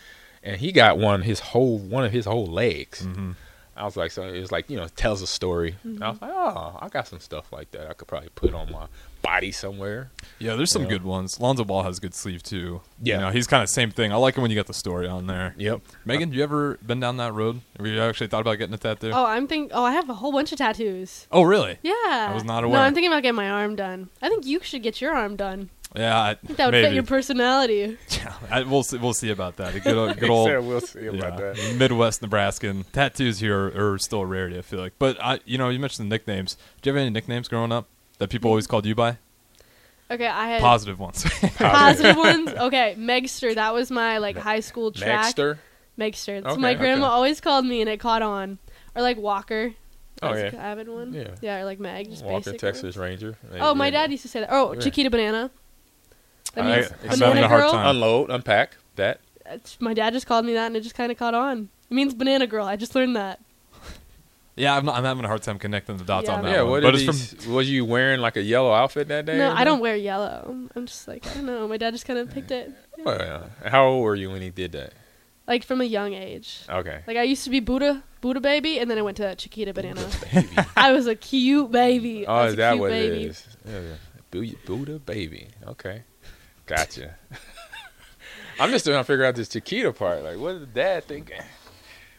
and 0.42 0.56
he 0.60 0.72
got 0.72 0.98
one 0.98 1.22
his 1.22 1.40
whole 1.40 1.78
one 1.78 2.04
of 2.04 2.12
his 2.12 2.24
whole 2.26 2.46
legs. 2.46 3.02
Mhm. 3.06 3.34
I 3.78 3.84
was 3.84 3.96
like, 3.96 4.10
so 4.10 4.22
it 4.22 4.40
was 4.40 4.50
like, 4.50 4.68
you 4.68 4.76
know, 4.76 4.84
it 4.84 4.96
tells 4.96 5.22
a 5.22 5.26
story. 5.26 5.76
And 5.84 6.02
I 6.02 6.08
mm-hmm. 6.08 6.10
was 6.10 6.22
like, 6.22 6.30
oh, 6.34 6.78
I 6.80 6.88
got 6.88 7.06
some 7.06 7.20
stuff 7.20 7.52
like 7.52 7.70
that. 7.70 7.88
I 7.88 7.92
could 7.92 8.08
probably 8.08 8.28
put 8.34 8.52
on 8.54 8.72
my 8.72 8.86
body 9.22 9.52
somewhere. 9.52 10.10
Yeah, 10.38 10.54
there's 10.54 10.72
some 10.72 10.82
Yeah. 10.82 10.88
good 10.88 11.04
ones. 11.04 11.40
Lonzo 11.40 11.64
Ball 11.64 11.82
has 11.84 11.98
a 11.98 12.00
good 12.00 12.14
sleeve 12.14 12.42
too. 12.42 12.80
Yeah. 13.02 13.14
you 13.14 13.20
know, 13.20 13.30
he's 13.30 13.46
kind 13.46 13.62
of 13.62 13.68
same 13.68 13.90
thing. 13.90 14.12
I 14.12 14.16
like 14.16 14.36
it 14.36 14.40
when 14.40 14.50
you 14.50 14.56
got 14.56 14.66
the 14.66 14.74
story 14.74 15.06
on 15.06 15.26
there. 15.26 15.54
Yep. 15.58 15.80
Megan, 16.04 16.32
you 16.32 16.42
ever 16.42 16.78
been 16.84 17.00
down 17.00 17.16
that 17.18 17.32
road? 17.34 17.60
Have 17.76 17.86
you 17.86 18.00
actually 18.00 18.28
thought 18.28 18.40
about 18.40 18.56
getting 18.56 18.74
a 18.74 18.78
tattoo? 18.78 19.10
Oh, 19.12 19.24
I'm 19.24 19.46
think. 19.46 19.70
Oh, 19.74 19.84
I 19.84 19.92
have 19.92 20.08
a 20.08 20.14
whole 20.14 20.32
bunch 20.32 20.52
of 20.52 20.58
tattoos. 20.58 21.26
Oh, 21.30 21.42
really? 21.42 21.78
Yeah. 21.82 21.92
I 22.30 22.32
was 22.34 22.44
not 22.44 22.64
aware. 22.64 22.72
No, 22.72 22.78
aware. 22.78 22.86
I'm 22.86 22.94
thinking 22.94 23.12
about 23.12 23.22
getting 23.22 23.36
my 23.36 23.50
arm 23.50 23.76
done. 23.76 24.08
I 24.22 24.28
think 24.28 24.46
you 24.46 24.60
should 24.62 24.82
get 24.82 25.00
your 25.00 25.14
arm 25.14 25.36
done. 25.36 25.70
Yeah, 25.96 26.20
I 26.20 26.30
I 26.30 26.34
think 26.34 26.56
that 26.58 26.66
would 26.66 26.72
maybe. 26.72 26.86
fit 26.88 26.94
your 26.94 27.02
personality. 27.02 27.96
Yeah, 28.10 28.34
I, 28.50 28.62
we'll 28.62 28.82
see, 28.82 28.98
we'll 28.98 29.14
see 29.14 29.30
about 29.30 29.56
that. 29.56 29.74
A 29.74 29.80
good, 29.80 29.96
old- 29.96 30.16
good 30.20 30.28
old 30.30 30.48
said 30.48 30.64
we'll 30.64 30.80
see 30.80 31.06
about 31.06 31.38
yeah, 31.38 31.52
that. 31.52 31.76
Midwest 31.78 32.20
Nebraskan 32.22 32.84
tattoos 32.92 33.38
here 33.40 33.70
are, 33.74 33.94
are 33.94 33.98
still 33.98 34.20
a 34.20 34.26
rarity. 34.26 34.58
I 34.58 34.62
feel 34.62 34.80
like, 34.80 34.92
but 34.98 35.16
I, 35.22 35.40
you 35.46 35.56
know, 35.56 35.70
you 35.70 35.78
mentioned 35.78 36.10
the 36.10 36.14
nicknames. 36.14 36.56
Do 36.82 36.90
you 36.90 36.94
have 36.94 37.00
any 37.00 37.10
nicknames 37.10 37.48
growing 37.48 37.72
up 37.72 37.88
that 38.18 38.28
people 38.28 38.50
always 38.50 38.66
called 38.66 38.84
you 38.84 38.94
by? 38.94 39.16
Okay, 40.10 40.26
I 40.26 40.48
had 40.48 40.60
Positive 40.60 40.98
ones. 40.98 41.24
positive 41.56 42.16
ones. 42.28 42.48
Okay, 42.50 42.94
Megster. 42.98 43.54
That 43.54 43.72
was 43.74 43.90
my 43.90 44.18
like 44.18 44.36
high 44.36 44.60
school 44.60 44.90
track. 44.92 45.34
Megster. 45.36 45.58
Megster. 45.98 46.42
That's 46.42 46.52
Okay, 46.54 46.60
my 46.62 46.74
grandma 46.74 47.06
okay. 47.06 47.12
always 47.14 47.40
called 47.40 47.64
me, 47.66 47.80
and 47.80 47.90
it 47.90 47.98
caught 47.98 48.22
on. 48.22 48.58
Or 48.94 49.02
like 49.02 49.16
Walker. 49.16 49.74
Oh, 50.22 50.34
That's 50.34 50.52
yeah. 50.54 50.60
an 50.60 50.66
avid 50.66 50.88
one. 50.88 51.12
Yeah. 51.14 51.34
Yeah, 51.40 51.58
or 51.60 51.64
like 51.64 51.78
Meg. 51.78 52.10
Just 52.10 52.24
Walker, 52.24 52.50
basic 52.52 52.60
Texas 52.60 52.82
ones. 52.84 52.96
Ranger. 52.96 53.38
Oh, 53.60 53.74
my 53.74 53.86
Yeah. 53.86 53.90
dad 53.92 54.10
used 54.10 54.22
to 54.22 54.28
say 54.28 54.40
that. 54.40 54.48
Oh, 54.50 54.72
Yeah. 54.72 54.80
Chiquita 54.80 55.10
Banana. 55.10 55.50
That 56.58 56.66
I- 56.66 56.76
means 56.76 56.90
I'm 56.92 57.08
having 57.08 57.20
banana 57.20 57.46
a 57.46 57.48
hard 57.48 57.62
girl. 57.62 57.72
time. 57.72 57.86
Unload, 57.88 58.30
unpack 58.30 58.76
that. 58.96 59.20
That's- 59.44 59.76
My 59.80 59.94
dad 59.94 60.12
just 60.12 60.26
called 60.26 60.44
me 60.44 60.52
that, 60.54 60.66
and 60.66 60.76
it 60.76 60.80
just 60.82 60.94
kind 60.94 61.10
of 61.12 61.18
caught 61.18 61.34
on. 61.34 61.68
It 61.90 61.94
means 61.94 62.14
banana 62.14 62.46
girl. 62.46 62.66
I 62.66 62.76
just 62.76 62.94
learned 62.94 63.16
that. 63.16 63.40
yeah, 64.56 64.76
I'm, 64.76 64.84
not, 64.84 64.96
I'm 64.96 65.04
having 65.04 65.24
a 65.24 65.28
hard 65.28 65.42
time 65.42 65.58
connecting 65.58 65.96
the 65.96 66.04
dots 66.04 66.26
Yeah, 66.28 66.34
on 66.34 66.42
that. 66.44 66.50
Yeah, 66.50 66.62
one. 66.62 66.70
what 66.72 66.82
but 66.82 66.94
it's 66.96 67.30
he, 67.30 67.36
from 67.38 67.54
was 67.54 67.70
you 67.70 67.84
wearing 67.84 68.20
like 68.20 68.36
a 68.36 68.42
yellow 68.42 68.72
outfit 68.72 69.08
that 69.08 69.24
day? 69.24 69.38
No, 69.38 69.50
or 69.52 69.54
I 69.56 69.64
don't 69.64 69.80
wear 69.80 69.96
yellow. 69.96 70.66
I'm 70.74 70.86
just 70.86 71.06
like 71.08 71.26
I 71.28 71.34
don't 71.34 71.46
know. 71.46 71.66
My 71.68 71.76
dad 71.76 71.92
just 71.92 72.04
kind 72.06 72.18
of 72.18 72.30
picked 72.30 72.50
it, 72.50 72.72
Oh, 73.06 73.10
uh, 73.12 73.46
yeah. 73.62 73.70
How 73.70 73.86
old 73.86 74.02
were 74.02 74.16
you 74.16 74.30
when 74.30 74.42
he 74.42 74.50
did 74.50 74.72
that? 74.72 74.92
like 75.46 75.64
from 75.64 75.80
a 75.80 75.84
young 75.84 76.12
age. 76.12 76.58
Okay. 76.68 77.00
Like 77.06 77.16
I 77.16 77.22
used 77.22 77.44
to 77.44 77.50
be 77.50 77.60
Buddha, 77.60 78.02
Buddha 78.20 78.38
baby, 78.40 78.78
and 78.80 78.90
then 78.90 78.98
I 78.98 79.02
went 79.02 79.16
to 79.16 79.22
that 79.22 79.38
Chiquita 79.38 79.72
Banana. 79.72 80.06
I 80.76 80.92
was 80.92 81.06
a 81.06 81.14
cute 81.14 81.70
baby. 81.72 82.26
I 82.26 82.30
Oh, 82.30 82.44
was 82.44 82.48
is 82.48 82.54
a 82.54 82.56
that 82.58 82.70
cute 82.72 82.80
what 82.80 82.90
baby. 82.90 83.22
it 83.24 83.28
is? 83.30 83.46
Yeah, 83.66 83.80
Bu- 84.30 84.56
Buddha 84.66 84.98
baby. 84.98 85.48
Okay, 85.68 86.02
gotcha. 86.68 87.14
I'm 88.60 88.70
just 88.70 88.84
trying 88.84 88.98
to 88.98 89.04
figure 89.04 89.24
out 89.24 89.34
this 89.36 89.48
Chiquita 89.48 89.92
part. 89.92 90.22
Like, 90.22 90.38
what 90.38 90.58
did 90.58 90.74
dad 90.74 91.04
think? 91.04 91.32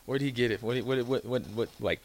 Where 0.06 0.18
did 0.18 0.26
he 0.26 0.32
get 0.32 0.52
it? 0.52 0.62
What 0.64 0.78
what 0.84 1.06
what 1.06 1.26
what, 1.26 1.48
what 1.50 1.70
like 1.80 2.00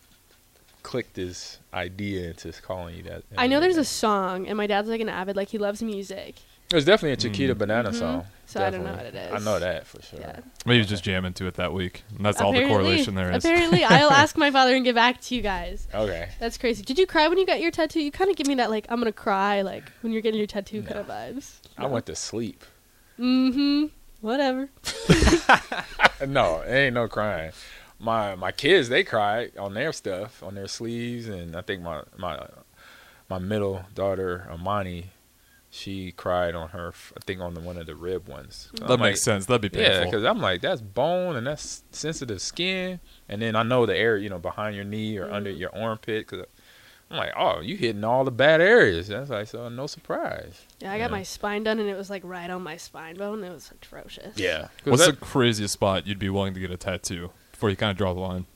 clicked 0.82 1.16
his 1.16 1.58
idea 1.72 2.28
into 2.30 2.52
calling 2.60 2.96
you 2.96 3.02
that? 3.04 3.22
I 3.38 3.46
know 3.46 3.60
there's 3.60 3.76
a 3.76 3.84
song, 3.84 4.46
and 4.46 4.56
my 4.56 4.66
dad's 4.66 4.88
like 4.88 5.00
an 5.00 5.08
avid, 5.08 5.36
like 5.36 5.48
he 5.48 5.58
loves 5.58 5.82
music. 5.82 6.36
There's 6.70 6.84
definitely 6.84 7.12
a 7.12 7.16
Chiquita 7.16 7.54
banana 7.54 7.90
Mhm. 7.90 7.94
song. 7.98 8.26
So 8.46 8.62
I 8.64 8.70
don't 8.70 8.84
know 8.84 8.92
what 8.92 9.06
it 9.06 9.14
is. 9.14 9.32
I 9.32 9.38
know 9.38 9.58
that 9.58 9.86
for 9.86 10.02
sure. 10.02 10.18
Yeah. 10.20 10.40
maybe 10.66 10.78
he's 10.78 10.88
just 10.88 11.04
jamming 11.04 11.32
to 11.34 11.46
it 11.46 11.54
that 11.54 11.72
week. 11.72 12.02
And 12.16 12.24
that's 12.26 12.40
all 12.40 12.52
the 12.52 12.66
correlation 12.66 13.14
there 13.14 13.30
is. 13.32 13.44
Apparently, 13.44 13.84
I'll 13.84 14.10
ask 14.10 14.36
my 14.36 14.50
father 14.50 14.74
and 14.74 14.84
get 14.84 14.94
back 14.94 15.20
to 15.22 15.34
you 15.34 15.42
guys. 15.42 15.86
Okay. 15.94 16.28
That's 16.40 16.58
crazy. 16.58 16.82
Did 16.82 16.98
you 16.98 17.06
cry 17.06 17.28
when 17.28 17.38
you 17.38 17.46
got 17.46 17.60
your 17.60 17.70
tattoo? 17.70 18.00
You 18.00 18.10
kind 18.10 18.30
of 18.30 18.36
give 18.36 18.46
me 18.46 18.54
that 18.56 18.70
like 18.70 18.86
I'm 18.90 18.98
gonna 18.98 19.12
cry 19.12 19.62
like 19.62 19.84
when 20.02 20.12
you're 20.12 20.22
getting 20.22 20.38
your 20.38 20.46
tattoo 20.46 20.82
kind 20.82 20.98
of 21.00 21.06
vibes. 21.06 21.52
I 21.76 21.86
went 21.86 22.06
to 22.06 22.14
sleep. 22.16 22.64
Mm-hmm. 23.18 23.86
Whatever. 24.20 24.70
no, 26.26 26.60
it 26.62 26.72
ain't 26.72 26.94
no 26.94 27.08
crying. 27.08 27.52
My 27.98 28.34
my 28.34 28.52
kids 28.52 28.88
they 28.88 29.04
cry 29.04 29.50
on 29.58 29.74
their 29.74 29.92
stuff, 29.92 30.42
on 30.42 30.54
their 30.54 30.68
sleeves, 30.68 31.28
and 31.28 31.54
I 31.56 31.60
think 31.62 31.82
my 31.82 32.02
my 32.16 32.46
my 33.28 33.38
middle 33.38 33.84
daughter 33.94 34.46
Amani, 34.50 35.10
she 35.70 36.12
cried 36.12 36.54
on 36.54 36.70
her. 36.70 36.92
I 37.16 37.20
think 37.24 37.40
on 37.40 37.54
the 37.54 37.60
one 37.60 37.76
of 37.76 37.86
the 37.86 37.94
rib 37.94 38.28
ones. 38.28 38.70
That 38.74 38.92
I'm 38.92 39.00
makes 39.00 39.20
like, 39.20 39.24
sense. 39.24 39.46
That'd 39.46 39.62
be 39.62 39.68
painful. 39.68 39.92
Yeah, 39.94 40.04
because 40.04 40.24
I'm 40.24 40.40
like 40.40 40.60
that's 40.60 40.80
bone 40.80 41.36
and 41.36 41.46
that's 41.46 41.82
sensitive 41.92 42.40
skin, 42.42 43.00
and 43.28 43.40
then 43.42 43.54
I 43.56 43.62
know 43.62 43.86
the 43.86 43.96
area, 43.96 44.22
you 44.22 44.28
know, 44.28 44.38
behind 44.38 44.74
your 44.74 44.84
knee 44.84 45.16
or 45.18 45.30
under 45.30 45.50
Mhm. 45.50 45.58
your 45.58 45.74
armpit. 45.76 46.26
Because 46.28 46.46
I'm 47.10 47.18
like, 47.18 47.32
oh, 47.36 47.60
you 47.60 47.76
hitting 47.76 48.02
all 48.02 48.24
the 48.24 48.30
bad 48.30 48.60
areas. 48.60 49.08
That's 49.08 49.30
like 49.30 49.46
so 49.46 49.68
no 49.68 49.86
surprise. 49.86 50.62
Yeah, 50.80 50.92
I 50.92 50.98
got 50.98 51.04
Yeah. 51.04 51.16
my 51.16 51.22
spine 51.22 51.62
done, 51.64 51.78
and 51.78 51.88
it 51.88 51.96
was 51.96 52.10
like 52.10 52.22
right 52.24 52.48
on 52.50 52.62
my 52.62 52.76
spine 52.76 53.16
bone. 53.16 53.44
It 53.44 53.52
was 53.52 53.70
atrocious. 53.70 54.36
Yeah. 54.38 54.68
What's 54.84 55.04
that, 55.06 55.20
the 55.20 55.24
craziest 55.24 55.74
spot 55.74 56.06
you'd 56.06 56.18
be 56.18 56.30
willing 56.30 56.54
to 56.54 56.60
get 56.60 56.70
a 56.70 56.76
tattoo 56.76 57.30
before 57.52 57.70
you 57.70 57.76
kind 57.76 57.90
of 57.90 57.96
draw 57.96 58.12
the 58.14 58.20
line? 58.20 58.46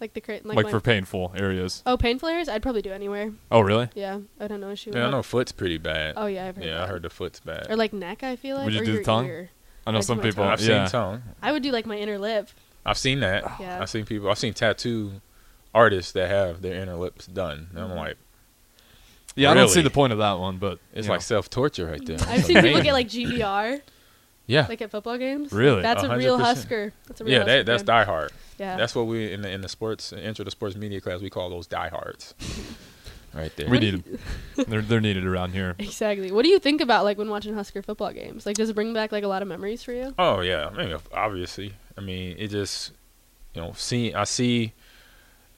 like 0.00 0.14
the 0.14 0.20
cra- 0.22 0.40
like, 0.44 0.56
Like, 0.56 0.64
my- 0.64 0.70
for 0.70 0.80
painful 0.80 1.34
areas. 1.36 1.82
oh 1.84 1.98
pain 1.98 2.18
flares. 2.18 2.48
I'd 2.48 2.62
probably 2.62 2.80
do 2.80 2.90
anywhere. 2.90 3.32
Oh, 3.50 3.60
really? 3.60 3.90
Yeah, 3.94 4.20
I 4.40 4.48
don't 4.48 4.60
know 4.60 4.70
issue. 4.70 4.90
with 4.90 4.96
yeah, 4.98 5.06
I 5.08 5.10
know 5.10 5.22
foot's 5.22 5.52
pretty 5.52 5.76
bad. 5.76 6.14
Oh 6.16 6.24
yeah, 6.24 6.46
I've 6.46 6.56
heard. 6.56 6.64
yeah, 6.64 6.82
I 6.82 6.86
heard 6.86 7.02
the 7.02 7.10
foot's 7.10 7.40
bad. 7.40 7.66
Or 7.68 7.76
like 7.76 7.92
neck, 7.92 8.22
I 8.22 8.36
feel 8.36 8.56
like. 8.56 8.64
Would 8.64 8.74
you 8.74 8.80
or 8.80 8.84
do 8.86 8.92
the 8.96 9.04
tongue? 9.04 9.26
ear. 9.26 9.50
I 9.86 9.90
know 9.90 9.98
I'd 9.98 10.04
some 10.04 10.20
people. 10.20 10.44
tongue. 10.44 10.52
I've 10.52 10.60
yeah. 10.62 10.86
seen 10.86 10.90
tongue. 10.92 11.22
I 11.42 11.52
would 11.52 11.62
do 11.62 11.70
like 11.70 11.84
my 11.84 11.96
inner 11.98 12.18
lip. 12.18 12.48
I've 12.86 12.96
seen 12.96 13.20
that. 13.20 13.44
Yeah. 13.60 13.78
I've 13.82 13.90
seen 13.90 14.06
people. 14.06 14.30
I've 14.30 14.38
seen 14.38 14.54
tattoo 14.54 15.20
artists 15.74 16.12
that 16.12 16.28
have 16.30 16.62
their 16.62 16.74
inner 16.80 16.96
lips 16.96 17.26
done. 17.26 17.68
And 17.70 17.78
Mm-hmm. 17.78 17.90
I'm 17.92 17.96
like, 17.96 18.16
Yeah, 19.36 19.50
I 19.50 19.54
don't 19.54 19.68
see 19.68 19.76
Really? 19.76 19.84
the 19.84 19.90
point 19.90 20.12
of 20.12 20.18
that 20.18 20.38
one, 20.38 20.58
but 20.58 20.78
it's 20.92 21.06
you 21.06 21.10
like 21.12 21.20
know. 21.20 21.24
self 21.24 21.48
torture 21.50 21.86
right 21.86 22.04
there. 22.04 22.18
I've 22.28 22.38
It's 22.38 22.46
seen 22.46 22.56
people 22.56 22.70
amazing. 22.80 22.82
get 22.84 22.92
like 22.92 23.08
GBR, 23.08 23.80
yeah, 24.46 24.66
like 24.68 24.82
at 24.82 24.90
football 24.90 25.16
games. 25.18 25.52
Really? 25.52 25.82
That's 25.82 26.02
a 26.02 26.08
A 26.10 26.16
real 26.18 26.36
hundred 26.38 26.44
percent. 26.54 26.56
Husker. 26.58 26.92
That's 27.06 27.20
a 27.20 27.24
real 27.24 27.32
yeah. 27.32 27.38
Husker 27.40 27.52
That, 27.58 27.66
that's 27.66 27.82
fan. 27.82 27.86
die 27.86 28.04
hard. 28.04 28.32
Yeah. 28.58 28.76
That's 28.76 28.94
what 28.94 29.06
we 29.06 29.32
in 29.32 29.42
the 29.42 29.50
in 29.50 29.60
the 29.60 29.68
sports 29.68 30.12
intro 30.12 30.44
to 30.44 30.50
sports 30.50 30.74
media 30.76 31.00
class 31.00 31.20
we 31.20 31.30
call 31.30 31.48
those 31.50 31.66
diehards. 31.68 32.34
right 33.32 33.54
there. 33.56 33.68
we 33.70 33.78
need 33.78 34.02
them. 34.02 34.18
they're 34.66 34.82
they're 34.82 35.00
needed 35.00 35.24
around 35.24 35.52
here. 35.52 35.76
Exactly. 35.78 36.32
What 36.32 36.42
do 36.42 36.48
you 36.48 36.58
think 36.58 36.80
about 36.80 37.04
like 37.04 37.16
when 37.16 37.30
watching 37.30 37.54
Husker 37.54 37.80
football 37.80 38.12
games? 38.12 38.44
Like, 38.44 38.56
does 38.56 38.68
it 38.68 38.74
bring 38.74 38.92
back 38.92 39.12
like 39.12 39.22
a 39.22 39.28
lot 39.28 39.40
of 39.42 39.46
memories 39.48 39.84
for 39.84 39.92
you? 39.92 40.12
Oh 40.18 40.40
yeah, 40.40 40.68
I 40.74 40.84
mean 40.86 40.96
obviously. 41.14 41.74
I 41.96 42.00
mean 42.00 42.34
it 42.38 42.48
just 42.48 42.90
you 43.54 43.62
know 43.62 43.72
see 43.76 44.12
I 44.12 44.24
see 44.24 44.72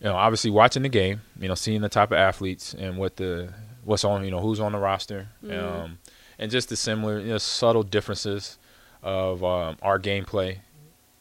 you 0.03 0.09
know 0.09 0.17
obviously 0.17 0.51
watching 0.51 0.83
the 0.83 0.89
game, 0.89 1.21
you 1.41 1.49
know 1.49 1.55
seeing 1.55 1.81
the 1.81 1.89
type 1.89 2.11
of 2.11 2.19
athletes 2.19 2.75
and 2.75 2.99
what 2.99 3.17
the 3.17 3.55
what's 3.85 4.05
on 4.05 4.25
you 4.25 4.31
know 4.31 4.41
who's 4.41 4.61
on 4.61 4.73
the 4.73 4.79
roster, 4.79 5.29
Mhm. 5.45 5.63
um, 5.63 5.99
and 6.39 6.51
just 6.51 6.69
the 6.69 6.77
similar 6.77 7.21
you 7.21 7.29
know, 7.29 7.39
subtle 7.39 7.83
differences 7.85 8.59
of 9.03 9.43
um, 9.45 9.77
our 9.83 9.99
gameplay 9.99 10.59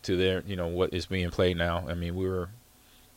to 0.04 0.18
their 0.18 0.42
you 0.48 0.56
know 0.56 0.68
what 0.68 0.94
is 0.94 1.06
being 1.06 1.30
played 1.30 1.58
now. 1.58 1.86
I 1.88 1.94
mean 1.94 2.16
we 2.16 2.28
were 2.28 2.50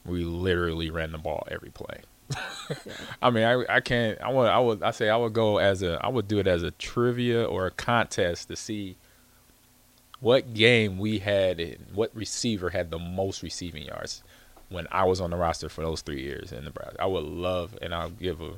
we 0.04 0.23
literally 0.23 0.90
ran 0.90 1.12
the 1.12 1.18
ball 1.18 1.47
every 1.50 1.71
play. 1.71 2.02
I 3.23 3.30
mean, 3.30 3.44
I 3.44 3.64
I 3.76 3.80
can't. 3.80 4.18
I 4.21 4.30
would 4.30 4.49
I 4.49 4.59
would 4.59 4.83
I 4.83 4.90
say 4.90 5.09
I 5.11 5.16
would 5.16 5.33
go 5.33 5.59
as 5.59 5.83
a 5.83 5.99
I 6.02 6.09
would 6.09 6.28
do 6.28 6.38
it 6.38 6.47
as 6.47 6.62
a 6.62 6.71
trivia 6.73 7.44
or 7.44 7.66
a 7.66 7.71
contest 7.71 8.49
to 8.49 8.56
see 8.56 8.97
what 10.21 10.54
game 10.54 10.99
we 10.99 11.18
had 11.18 11.78
what 11.92 12.11
receiver 12.14 12.71
had 12.71 12.90
the 12.90 12.99
most 12.99 13.42
receiving 13.42 13.83
yards 13.85 14.23
when 14.74 14.86
I 14.90 15.04
was 15.04 15.20
on 15.20 15.30
the 15.30 15.36
roster 15.36 15.68
for 15.68 15.82
those 15.82 16.02
three 16.02 16.22
years 16.22 16.52
in 16.52 16.64
Nebraska. 16.64 17.00
I 17.00 17.06
would 17.06 17.24
love, 17.24 17.78
and 17.80 17.94
I'll 17.94 18.10
give 18.10 18.40
a, 18.42 18.52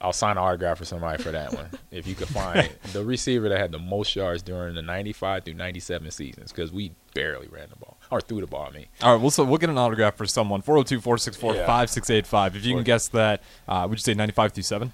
I'll 0.00 0.12
sign 0.12 0.32
an 0.32 0.38
autograph 0.38 0.78
for 0.78 0.84
somebody 0.84 1.22
for 1.22 1.30
that 1.30 1.52
one 1.54 1.68
if 1.90 2.06
you 2.06 2.14
could 2.14 2.28
find 2.28 2.70
the 2.92 3.04
receiver 3.04 3.48
that 3.50 3.58
had 3.60 3.70
the 3.70 3.78
most 3.78 4.16
yards 4.16 4.42
during 4.42 4.74
the 4.74 4.82
'95 4.82 5.44
through 5.44 5.54
'97 5.54 6.10
seasons 6.10 6.50
because 6.50 6.72
we 6.72 6.92
barely 7.14 7.48
ran 7.48 7.68
the 7.70 7.76
ball 7.76 7.98
or 8.10 8.20
threw 8.20 8.40
the 8.40 8.46
ball. 8.46 8.68
I 8.70 8.74
mean, 8.74 8.86
All 9.02 9.12
right, 9.14 9.20
we'll 9.20 9.30
so 9.30 9.44
we'll 9.44 9.58
get 9.58 9.70
an 9.70 9.78
autograph 9.78 10.16
for 10.16 10.26
someone. 10.26 10.62
402-464-5685. 10.62 12.56
If 12.56 12.64
you 12.64 12.74
can 12.74 12.84
guess 12.84 13.08
that, 13.08 13.42
uh, 13.68 13.86
would 13.88 13.98
you 13.98 14.02
say 14.02 14.14
95 14.14 14.52
through 14.52 14.62
7? 14.62 14.92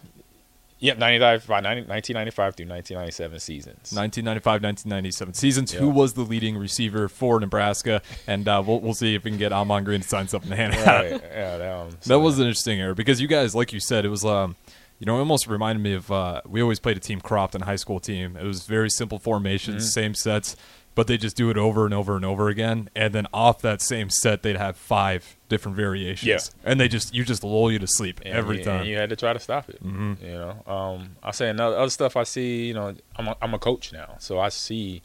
Yep, 0.78 0.98
95, 0.98 1.48
1995 1.48 2.54
through 2.54 2.66
1997 2.66 3.40
seasons. 3.40 3.92
1995, 3.96 4.62
1997 4.62 5.34
seasons. 5.34 5.72
Who 5.72 5.88
was 5.88 6.12
the 6.12 6.20
leading 6.22 6.56
receiver 6.58 7.08
for 7.08 7.40
Nebraska? 7.40 8.02
And 8.26 8.46
uh, 8.46 8.62
we'll 8.66 8.80
we'll 8.80 8.92
see 8.94 9.14
if 9.14 9.24
we 9.24 9.30
can 9.30 9.38
get 9.38 9.52
Ahman 9.52 9.84
Green 9.84 10.02
to 10.02 10.08
sign 10.08 10.28
something 10.28 10.50
to 10.50 10.56
hand 10.56 10.74
out. 10.74 10.86
Right, 10.86 11.12
yeah, 11.22 11.56
that, 11.56 11.72
um, 11.78 11.88
That 12.06 12.18
was 12.20 12.38
an 12.38 12.44
interesting 12.46 12.78
era 12.80 12.94
because 12.94 13.20
you 13.20 13.28
guys, 13.28 13.54
like 13.54 13.72
you 13.72 13.80
said, 13.80 14.04
it 14.04 14.08
was 14.10 14.24
um, 14.24 14.56
you 14.98 15.06
know, 15.06 15.16
it 15.16 15.20
almost 15.20 15.46
reminded 15.46 15.82
me 15.82 15.94
of 15.94 16.10
uh, 16.12 16.42
we 16.46 16.60
always 16.60 16.78
played 16.80 16.96
a 16.98 17.00
team 17.00 17.20
Crofton 17.22 17.62
high 17.62 17.76
school 17.76 17.98
team. 18.00 18.36
It 18.36 18.44
was 18.44 18.66
very 18.66 18.90
simple 18.90 19.18
formations, 19.18 19.82
Mm-hmm. 19.84 20.00
same 20.00 20.14
sets, 20.14 20.56
but 20.96 21.06
they 21.06 21.18
just 21.18 21.36
do 21.36 21.50
it 21.50 21.58
over 21.58 21.84
and 21.84 21.92
over 21.92 22.16
and 22.16 22.24
over 22.24 22.48
again. 22.48 22.88
And 22.96 23.14
then 23.14 23.26
off 23.32 23.60
that 23.60 23.82
same 23.82 24.08
set, 24.08 24.42
they'd 24.42 24.56
have 24.56 24.78
five 24.78 25.36
different 25.48 25.76
variations. 25.76 26.26
Yeah. 26.26 26.70
and 26.70 26.80
they 26.80 26.88
just 26.88 27.14
you 27.14 27.22
just 27.22 27.44
lull 27.44 27.70
you 27.70 27.78
to 27.78 27.86
sleep 27.86 28.20
and 28.24 28.34
every 28.34 28.58
you, 28.58 28.64
time. 28.64 28.80
And 28.80 28.88
you 28.88 28.96
had 28.96 29.10
to 29.10 29.16
try 29.16 29.32
to 29.34 29.38
stop 29.38 29.68
it. 29.68 29.84
Mhm. 29.84 30.20
You 30.22 30.32
know, 30.32 30.62
um, 30.66 31.16
I 31.22 31.30
say 31.30 31.50
another 31.50 31.76
other 31.76 31.90
stuff 31.90 32.16
I 32.16 32.24
see. 32.24 32.66
You 32.66 32.74
know, 32.74 32.96
I'm 33.14 33.28
a, 33.28 33.36
I'm 33.40 33.54
a 33.54 33.58
coach 33.58 33.92
now, 33.92 34.16
so 34.18 34.40
I 34.40 34.48
see 34.48 35.02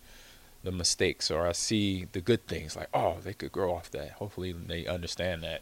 the 0.64 0.72
mistakes 0.72 1.30
or 1.30 1.46
I 1.46 1.52
see 1.52 2.08
the 2.14 2.22
good 2.22 2.48
things. 2.48 2.76
Like, 2.76 2.88
oh, 2.94 3.18
they 3.22 3.34
could 3.34 3.52
grow 3.52 3.74
off 3.76 3.92
that. 3.92 4.12
Hopefully, 4.14 4.54
they 4.54 4.88
understand 4.88 5.44
that 5.44 5.62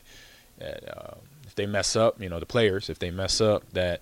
that 0.59 0.83
um, 0.95 1.19
if 1.47 1.55
they 1.55 1.65
mess 1.65 1.95
up, 1.95 2.21
you 2.21 2.29
know, 2.29 2.39
the 2.39 2.45
players, 2.45 2.87
if 2.87 2.99
they 2.99 3.09
mess 3.09 3.41
up, 3.41 3.63
that 3.73 4.01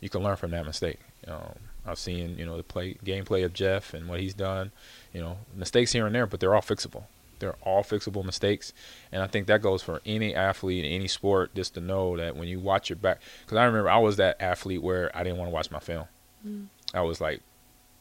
you 0.00 0.08
can 0.08 0.24
learn 0.24 0.36
from 0.36 0.50
that 0.50 0.66
mistake. 0.66 0.98
Um, 1.28 1.54
I've 1.86 1.98
seen 1.98 2.38
you 2.38 2.44
know 2.44 2.56
the 2.56 2.64
play 2.64 2.94
gameplay 3.04 3.44
of 3.44 3.52
Jeff 3.52 3.94
and 3.94 4.08
what 4.08 4.18
he's 4.18 4.34
done. 4.34 4.72
You 5.14 5.20
know, 5.20 5.38
mistakes 5.54 5.92
here 5.92 6.06
and 6.06 6.14
there, 6.14 6.26
but 6.26 6.40
they're 6.40 6.54
all 6.54 6.60
fixable. 6.60 7.04
They're 7.38 7.56
all 7.62 7.82
fixable 7.82 8.24
mistakes, 8.24 8.72
and 9.12 9.22
I 9.22 9.26
think 9.26 9.46
that 9.46 9.62
goes 9.62 9.82
for 9.82 10.00
any 10.04 10.34
athlete 10.34 10.84
in 10.84 10.92
any 10.92 11.08
sport. 11.08 11.54
Just 11.54 11.74
to 11.74 11.80
know 11.80 12.16
that 12.16 12.36
when 12.36 12.48
you 12.48 12.60
watch 12.60 12.90
your 12.90 12.96
back, 12.96 13.20
because 13.44 13.56
I 13.56 13.64
remember 13.64 13.90
I 13.90 13.98
was 13.98 14.16
that 14.16 14.40
athlete 14.40 14.82
where 14.82 15.10
I 15.16 15.22
didn't 15.22 15.38
want 15.38 15.48
to 15.50 15.54
watch 15.54 15.70
my 15.70 15.78
film. 15.78 16.06
Mm. 16.46 16.66
I 16.92 17.00
was 17.00 17.20
like 17.20 17.40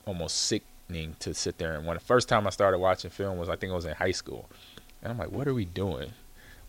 almost 0.06 0.38
sickening 0.46 1.16
to 1.20 1.34
sit 1.34 1.58
there. 1.58 1.76
And 1.76 1.86
when 1.86 1.96
the 1.96 2.04
first 2.04 2.30
time 2.30 2.46
I 2.46 2.50
started 2.52 2.80
watching 2.80 3.10
film 3.10 3.38
was, 3.38 3.50
I 3.50 3.56
think 3.56 3.72
it 3.72 3.76
was 3.76 3.86
in 3.86 3.96
high 3.96 4.12
school, 4.12 4.50
and 5.02 5.12
I'm 5.12 5.18
like, 5.18 5.32
what 5.32 5.48
are 5.48 5.54
we 5.54 5.66
doing? 5.66 6.12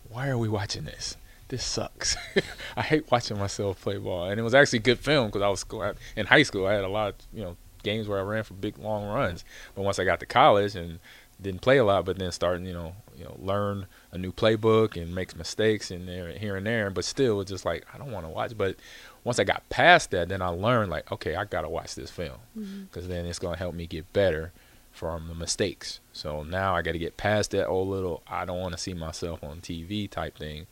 Why 0.09 0.29
are 0.29 0.37
we 0.37 0.47
watching 0.49 0.85
this? 0.85 1.17
This 1.47 1.63
sucks. 1.63 2.17
I 2.77 2.81
hate 2.81 3.11
watching 3.11 3.37
myself 3.37 3.81
play 3.81 3.97
ball, 3.97 4.29
and 4.29 4.39
it 4.39 4.43
was 4.43 4.55
actually 4.55 4.79
good 4.79 4.99
film 4.99 5.27
because 5.27 5.41
I 5.41 5.49
was 5.49 5.93
in 6.15 6.25
high 6.25 6.43
school. 6.43 6.65
I 6.65 6.73
had 6.73 6.83
a 6.83 6.89
lot 6.89 7.09
of 7.09 7.15
you 7.33 7.43
know 7.43 7.57
games 7.85 8.09
where 8.09 8.19
I 8.19 8.23
ran 8.23 8.43
for 8.43 8.55
big 8.55 8.77
long 8.77 9.07
runs, 9.07 9.45
but 9.73 9.83
once 9.83 9.97
I 9.99 10.03
got 10.03 10.19
to 10.19 10.25
college 10.25 10.75
and 10.75 10.99
didn't 11.41 11.61
play 11.61 11.77
a 11.77 11.85
lot, 11.85 12.05
but 12.05 12.17
then 12.17 12.31
starting 12.31 12.65
you 12.65 12.73
know 12.73 12.95
you 13.15 13.23
know 13.23 13.37
learn 13.39 13.85
a 14.11 14.17
new 14.17 14.33
playbook 14.33 15.01
and 15.01 15.15
make 15.15 15.35
mistakes 15.35 15.91
in 15.91 16.05
there 16.05 16.29
here 16.31 16.57
and 16.57 16.67
there, 16.67 16.89
but 16.89 17.05
still 17.05 17.39
it's 17.39 17.51
just 17.51 17.65
like 17.65 17.85
I 17.93 17.97
don't 17.97 18.11
want 18.11 18.25
to 18.25 18.29
watch. 18.29 18.57
But 18.57 18.75
once 19.23 19.39
I 19.39 19.43
got 19.43 19.67
past 19.69 20.11
that, 20.11 20.27
then 20.29 20.41
I 20.41 20.47
learned 20.47 20.91
like 20.91 21.09
okay, 21.11 21.35
I 21.35 21.45
gotta 21.45 21.69
watch 21.69 21.95
this 21.95 22.11
film 22.11 22.39
mm-hmm. 22.57 22.83
because 22.83 23.07
then 23.07 23.25
it's 23.25 23.39
gonna 23.39 23.57
help 23.57 23.75
me 23.75 23.87
get 23.87 24.11
better 24.11 24.51
from 24.91 25.27
the 25.27 25.35
mistakes. 25.35 25.99
So 26.13 26.43
now 26.43 26.73
I 26.73 26.81
got 26.81 26.93
to 26.93 26.99
get 26.99 27.17
past 27.17 27.51
that 27.51 27.67
old 27.67 27.89
little 27.89 28.23
I 28.27 28.45
don't 28.45 28.61
want 28.61 28.71
to 28.73 28.81
see 28.81 28.93
myself 28.93 29.43
on 29.43 29.59
TV 29.59 30.09
type 30.09 30.37
thing 30.37 30.67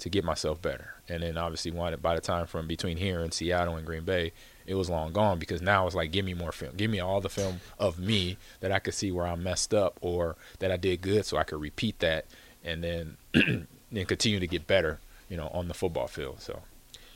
to 0.00 0.10
get 0.10 0.24
myself 0.24 0.60
better. 0.60 0.94
And 1.08 1.22
then 1.22 1.36
obviously 1.36 1.70
by 1.70 2.14
the 2.14 2.20
time 2.20 2.46
from 2.46 2.66
between 2.66 2.96
here 2.96 3.20
and 3.20 3.32
Seattle 3.32 3.76
and 3.76 3.86
Green 3.86 4.04
Bay, 4.04 4.32
it 4.66 4.74
was 4.74 4.90
long 4.90 5.12
gone 5.12 5.38
because 5.38 5.60
now 5.60 5.86
it's 5.86 5.94
like 5.94 6.10
give 6.10 6.24
me 6.24 6.34
more 6.34 6.52
film. 6.52 6.76
Give 6.76 6.90
me 6.90 7.00
all 7.00 7.20
the 7.20 7.28
film 7.28 7.60
of 7.78 7.98
me 7.98 8.36
that 8.60 8.72
I 8.72 8.78
could 8.78 8.94
see 8.94 9.12
where 9.12 9.26
I 9.26 9.34
messed 9.36 9.74
up 9.74 9.98
or 10.00 10.36
that 10.58 10.70
I 10.70 10.76
did 10.76 11.00
good 11.00 11.24
so 11.24 11.36
I 11.36 11.44
could 11.44 11.60
repeat 11.60 11.98
that 12.00 12.26
and 12.64 12.82
then 12.82 13.16
then 13.32 14.06
continue 14.06 14.40
to 14.40 14.46
get 14.46 14.66
better, 14.66 15.00
you 15.28 15.36
know, 15.36 15.48
on 15.48 15.68
the 15.68 15.74
football 15.74 16.06
field. 16.06 16.40
So 16.40 16.60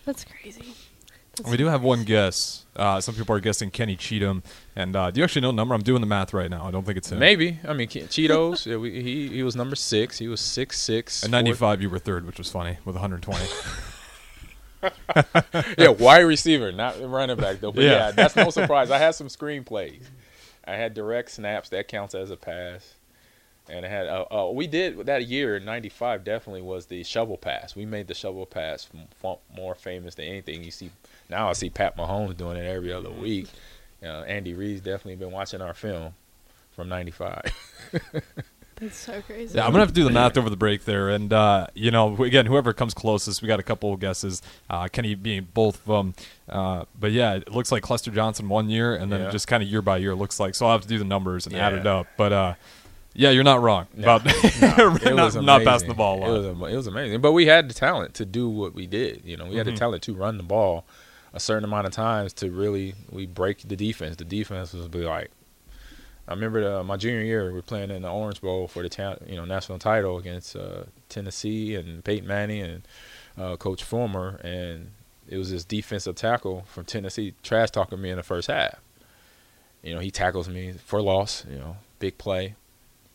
That's 0.05 0.25
crazy. 0.25 0.75
That's 1.37 1.51
We 1.51 1.57
do 1.57 1.67
have 1.67 1.83
one 1.83 2.05
guess. 2.05 2.65
Uh, 2.77 3.01
some 3.01 3.15
people 3.15 3.35
are 3.35 3.41
guessing 3.41 3.71
Kenny 3.71 3.97
Cheatham. 3.97 4.43
And 4.77 4.95
uh, 4.95 5.11
do 5.11 5.21
you 5.21 5.25
actually 5.25 5.43
know 5.43 5.49
the 5.49 5.57
number? 5.57 5.75
I'm 5.75 5.83
doing 5.83 6.01
the 6.01 6.07
math 6.07 6.33
right 6.33 6.51
now. 6.51 6.67
I 6.67 6.71
don't 6.71 6.85
think 6.85 6.99
it's 6.99 7.11
him. 7.11 7.19
maybe 7.19 7.59
I 7.67 7.73
mean 7.73 7.89
Cheetos. 7.89 8.67
yeah, 8.71 8.77
we, 8.77 9.03
he 9.03 9.29
he 9.29 9.43
was 9.43 9.57
number 9.57 9.77
six. 9.77 10.19
He 10.19 10.29
was 10.29 10.41
six 10.41 10.81
six. 10.81 11.25
At 11.25 11.31
95, 11.31 11.83
you 11.83 11.91
were 11.91 11.99
third, 11.99 12.27
which 12.27 12.39
was 12.39 12.51
funny, 12.51 12.79
with 12.85 12.95
120. 12.95 13.45
yeah, 15.79 15.89
wide 15.89 16.21
receiver, 16.21 16.73
not 16.73 17.01
running 17.01 17.37
back 17.37 17.61
though. 17.61 17.73
But 17.73 17.85
Yeah. 17.85 17.91
yeah. 17.91 18.11
that's 18.11 18.37
no 18.37 18.51
surprise. 18.51 18.91
I 18.91 18.99
had 18.99 19.15
some 19.15 19.29
screenplays. 19.29 20.05
I 20.67 20.73
had 20.73 20.95
direct 20.95 21.31
snaps 21.31 21.69
that 21.71 21.89
counts 21.89 22.15
as 22.15 22.31
a 22.31 22.37
pass, 22.37 22.95
and 23.69 23.85
I 23.85 23.89
had. 23.89 24.07
Uh, 24.07 24.25
uh, 24.31 24.51
we 24.51 24.67
did 24.67 25.07
that 25.07 25.27
year 25.27 25.57
in 25.57 25.65
'95. 25.65 26.25
Definitely 26.25 26.63
was 26.63 26.87
the 26.87 27.03
shovel 27.03 27.37
pass. 27.37 27.77
We 27.77 27.87
made 27.87 28.09
the 28.09 28.15
shovel 28.15 28.47
pass 28.47 28.89
more 29.57 29.75
famous 29.75 30.15
than 30.15 30.27
anything. 30.27 30.65
You 30.65 30.71
see 30.71 30.91
now, 31.29 31.49
I 31.49 31.53
see 31.55 31.71
Pat 31.71 31.97
Mahomes 31.97 32.37
doing 32.37 32.57
it 32.57 32.67
every 32.67 32.93
other 32.93 33.11
week. 33.11 33.49
Uh, 34.03 34.23
Andy 34.23 34.53
Reid's 34.55 34.81
definitely 34.81 35.17
been 35.17 35.31
watching 35.33 35.61
our 35.63 35.75
film 35.75 36.15
from 36.73 36.89
'95. 36.89 37.41
That's 38.77 38.97
so 38.97 39.23
crazy. 39.23 39.57
Yeah, 39.57 39.65
I'm 39.67 39.71
gonna 39.71 39.85
have 39.85 39.91
to 39.91 39.95
do 39.95 40.03
the 40.03 40.11
math 40.11 40.37
over 40.37 40.51
the 40.51 40.57
break 40.57 40.85
there, 40.85 41.09
and 41.09 41.33
uh, 41.33 41.69
you 41.75 41.93
know, 41.93 42.21
again, 42.25 42.45
whoever 42.47 42.73
comes 42.73 42.93
closest, 42.93 43.41
we 43.41 43.47
got 43.47 43.61
a 43.61 43.63
couple 43.63 43.93
of 43.93 44.01
guesses. 44.01 44.43
Uh, 44.69 44.89
Kenny 44.89 45.15
being 45.15 45.47
both 45.55 45.77
of 45.77 45.85
them, 45.87 46.15
uh, 46.49 46.85
but 46.99 47.13
yeah, 47.13 47.35
it 47.35 47.53
looks 47.53 47.71
like 47.71 47.85
Clester 47.85 48.11
Johnson 48.11 48.49
one 48.49 48.69
year, 48.69 48.97
and 48.97 49.13
then 49.13 49.21
Yeah. 49.23 49.31
just 49.31 49.47
kind 49.47 49.63
of 49.63 49.69
year 49.69 49.81
by 49.81 49.99
year 49.99 50.11
it 50.11 50.17
looks 50.17 50.41
like. 50.41 50.57
So 50.57 50.67
I'll 50.67 50.73
have 50.73 50.83
to 50.83 50.89
do 50.89 50.99
the 50.99 51.05
numbers 51.05 51.47
and 51.47 51.55
add 51.55 51.73
it 51.73 51.87
up. 51.87 52.09
But 52.17 52.33
uh, 52.33 52.55
yeah, 53.15 53.31
you're 53.31 53.45
not 53.45 53.63
wrong 53.63 53.87
No, 53.95 54.17
about 54.17 54.23
It 54.45 55.15
not, 55.15 55.25
was 55.27 55.37
not 55.37 55.63
passing 55.63 55.89
the 55.89 55.95
ball 55.95 56.25
a 56.25 56.29
It 56.29 56.39
was, 56.59 56.73
it 56.73 56.77
was 56.77 56.87
amazing. 56.89 57.21
But 57.21 57.31
we 57.31 57.47
had 57.47 57.71
the 57.71 57.75
talent 57.75 58.15
to 58.15 58.25
do 58.27 58.49
what 58.49 58.75
we 58.75 58.89
did. 58.89 59.23
You 59.25 59.37
know, 59.37 59.47
we 59.47 59.55
had 59.57 59.67
Mhm. 59.69 59.75
the 59.75 59.77
talent 59.79 60.03
to 60.03 60.15
run 60.15 60.37
the 60.37 60.43
ball 60.43 60.85
a 61.35 61.41
certain 61.41 61.65
amount 61.65 61.87
of 61.87 61.93
times 61.93 62.33
to 62.33 62.51
really 62.51 62.95
we 63.11 63.27
break 63.27 63.59
the 63.59 63.77
defense. 63.77 64.17
The 64.17 64.25
defense 64.25 64.73
was 64.73 64.89
be 64.89 65.01
like. 65.05 65.31
I 66.27 66.33
remember 66.33 66.65
the, 66.65 66.83
my 66.83 66.97
junior 66.97 67.21
year, 67.21 67.45
we 67.49 67.53
were 67.53 67.61
playing 67.61 67.91
in 67.91 68.01
the 68.01 68.09
Orange 68.09 68.41
Bowl 68.41 68.67
for 68.67 68.83
the 68.83 68.89
town, 68.89 69.19
you 69.27 69.37
know, 69.37 69.45
national 69.45 69.79
title 69.79 70.17
against 70.17 70.57
uh, 70.57 70.85
Tennessee 71.11 71.75
and 71.75 72.03
Peyton 72.03 72.27
Manning 72.27 72.63
and 72.63 72.89
uh, 73.37 73.57
Coach 73.57 73.85
Fulmer, 73.85 74.41
and 74.43 74.93
it 75.29 75.37
was 75.37 75.51
this 75.51 75.65
defensive 75.65 76.15
tackle 76.15 76.65
from 76.67 76.87
Tennessee 76.87 77.35
trash 77.43 77.71
talking 77.71 78.01
me 78.01 78.09
in 78.09 78.17
the 78.17 78.23
first 78.23 78.49
half. 78.49 78.81
You 79.83 79.95
know, 79.95 80.01
he 80.01 80.11
tackles 80.11 80.49
me 80.49 80.73
for 80.87 81.03
loss. 81.03 81.45
You 81.51 81.59
know, 81.59 81.77
big 81.99 82.17
play. 82.17 82.55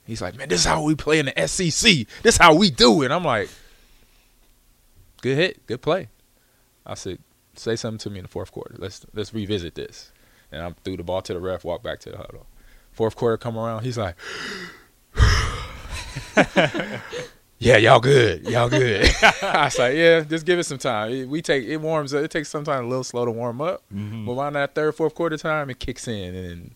He's 0.05 0.21
like, 0.21 0.35
"Man, 0.35 0.49
this 0.49 0.59
is 0.59 0.65
how 0.65 0.83
we 0.83 0.93
play 0.93 1.17
in 1.17 1.25
the 1.25 1.47
SEC. 1.47 2.05
This 2.21 2.35
is 2.35 2.37
how 2.37 2.53
we 2.53 2.69
do 2.69 3.01
it." 3.01 3.09
I'm 3.09 3.23
like, 3.23 3.49
"Good 5.21 5.35
hit, 5.35 5.65
good 5.65 5.81
play." 5.81 6.09
I 6.85 6.93
said, 6.93 7.19
"Say 7.59 7.75
something 7.75 7.99
to 7.99 8.09
me 8.09 8.19
in 8.19 8.23
the 8.23 8.29
fourth 8.29 8.51
quarter. 8.51 8.75
Let's 8.77 9.05
let's 9.13 9.33
revisit 9.33 9.75
this." 9.75 10.11
And 10.51 10.61
I 10.63 10.73
threw 10.83 10.97
the 10.97 11.03
ball 11.03 11.21
to 11.21 11.33
the 11.33 11.39
ref, 11.39 11.63
walked 11.63 11.83
back 11.83 11.99
to 12.01 12.09
the 12.11 12.17
huddle. 12.17 12.47
Fourth 12.91 13.15
quarter 13.15 13.37
come 13.37 13.55
around, 13.57 13.83
he's 13.83 13.97
like, 13.97 14.15
"Yeah, 17.61 17.77
y'all 17.77 17.99
good, 17.99 18.47
y'all 18.47 18.69
good." 18.69 19.09
I 19.41 19.65
was 19.65 19.77
like, 19.77 19.95
"Yeah, 19.95 20.21
just 20.21 20.45
give 20.45 20.59
it 20.59 20.63
some 20.63 20.77
time. 20.77 21.29
We 21.29 21.41
take 21.41 21.65
it 21.65 21.77
warms. 21.77 22.13
Up. 22.13 22.23
It 22.23 22.31
takes 22.31 22.49
sometimes 22.49 22.85
a 22.85 22.87
little 22.87 23.03
slow 23.03 23.25
to 23.25 23.31
warm 23.31 23.61
up, 23.61 23.83
Mhm. 23.93 24.25
but 24.25 24.33
around 24.33 24.53
that 24.53 24.75
third, 24.75 24.95
fourth 24.95 25.13
quarter 25.13 25.37
time, 25.37 25.69
it 25.69 25.79
kicks 25.79 26.07
in, 26.07 26.33
and 26.35 26.75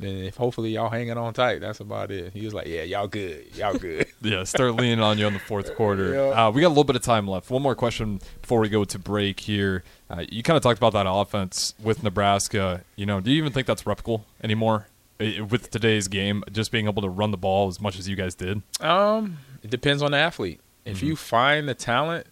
then 0.00 0.16
if 0.24 0.36
hopefully 0.36 0.70
y'all 0.70 0.88
hanging 0.90 1.16
on 1.18 1.32
tight, 1.34 1.60
that's 1.60 1.80
about 1.80 2.10
it." 2.10 2.32
He 2.32 2.44
was 2.44 2.54
like, 2.54 2.66
"Yeah, 2.66 2.82
y'all 2.82 3.06
good, 3.08 3.46
y'all 3.56 3.74
good." 3.74 4.06
Yeah, 4.20 4.42
start 4.44 4.74
leaning 4.74 5.00
on 5.00 5.16
you 5.18 5.26
on 5.26 5.32
the 5.32 5.38
fourth 5.38 5.74
quarter. 5.76 6.12
Yeah. 6.14 6.46
Uh, 6.46 6.50
we 6.50 6.60
got 6.60 6.68
a 6.68 6.70
little 6.70 6.84
bit 6.84 6.96
of 6.96 7.02
time 7.02 7.28
left. 7.28 7.50
One 7.50 7.62
more 7.62 7.74
question 7.76 8.20
before 8.42 8.58
we 8.60 8.68
go 8.68 8.84
to 8.84 8.98
break 8.98 9.40
here. 9.40 9.84
Uh, 10.10 10.24
you 10.28 10.42
kind 10.42 10.56
of 10.56 10.62
talked 10.62 10.78
about 10.78 10.92
that 10.94 11.06
offense 11.08 11.74
with 11.82 12.02
Nebraska. 12.02 12.82
You 12.96 13.06
know, 13.06 13.20
do 13.20 13.30
you 13.30 13.38
even 13.38 13.52
think 13.52 13.66
that's 13.66 13.84
replicable 13.84 14.22
anymore 14.42 14.88
I- 15.20 15.40
with 15.40 15.70
today's 15.70 16.08
game? 16.08 16.42
Just 16.50 16.72
being 16.72 16.86
able 16.88 17.02
to 17.02 17.08
run 17.08 17.30
the 17.30 17.36
ball 17.36 17.68
as 17.68 17.80
much 17.80 17.98
as 17.98 18.08
you 18.08 18.16
guys 18.16 18.34
did. 18.34 18.62
Um, 18.80 19.38
it 19.62 19.70
depends 19.70 20.02
on 20.02 20.10
the 20.12 20.18
athlete. 20.18 20.60
If 20.84 21.02
you 21.02 21.14
find 21.16 21.68
the 21.68 21.74
talent, 21.74 22.26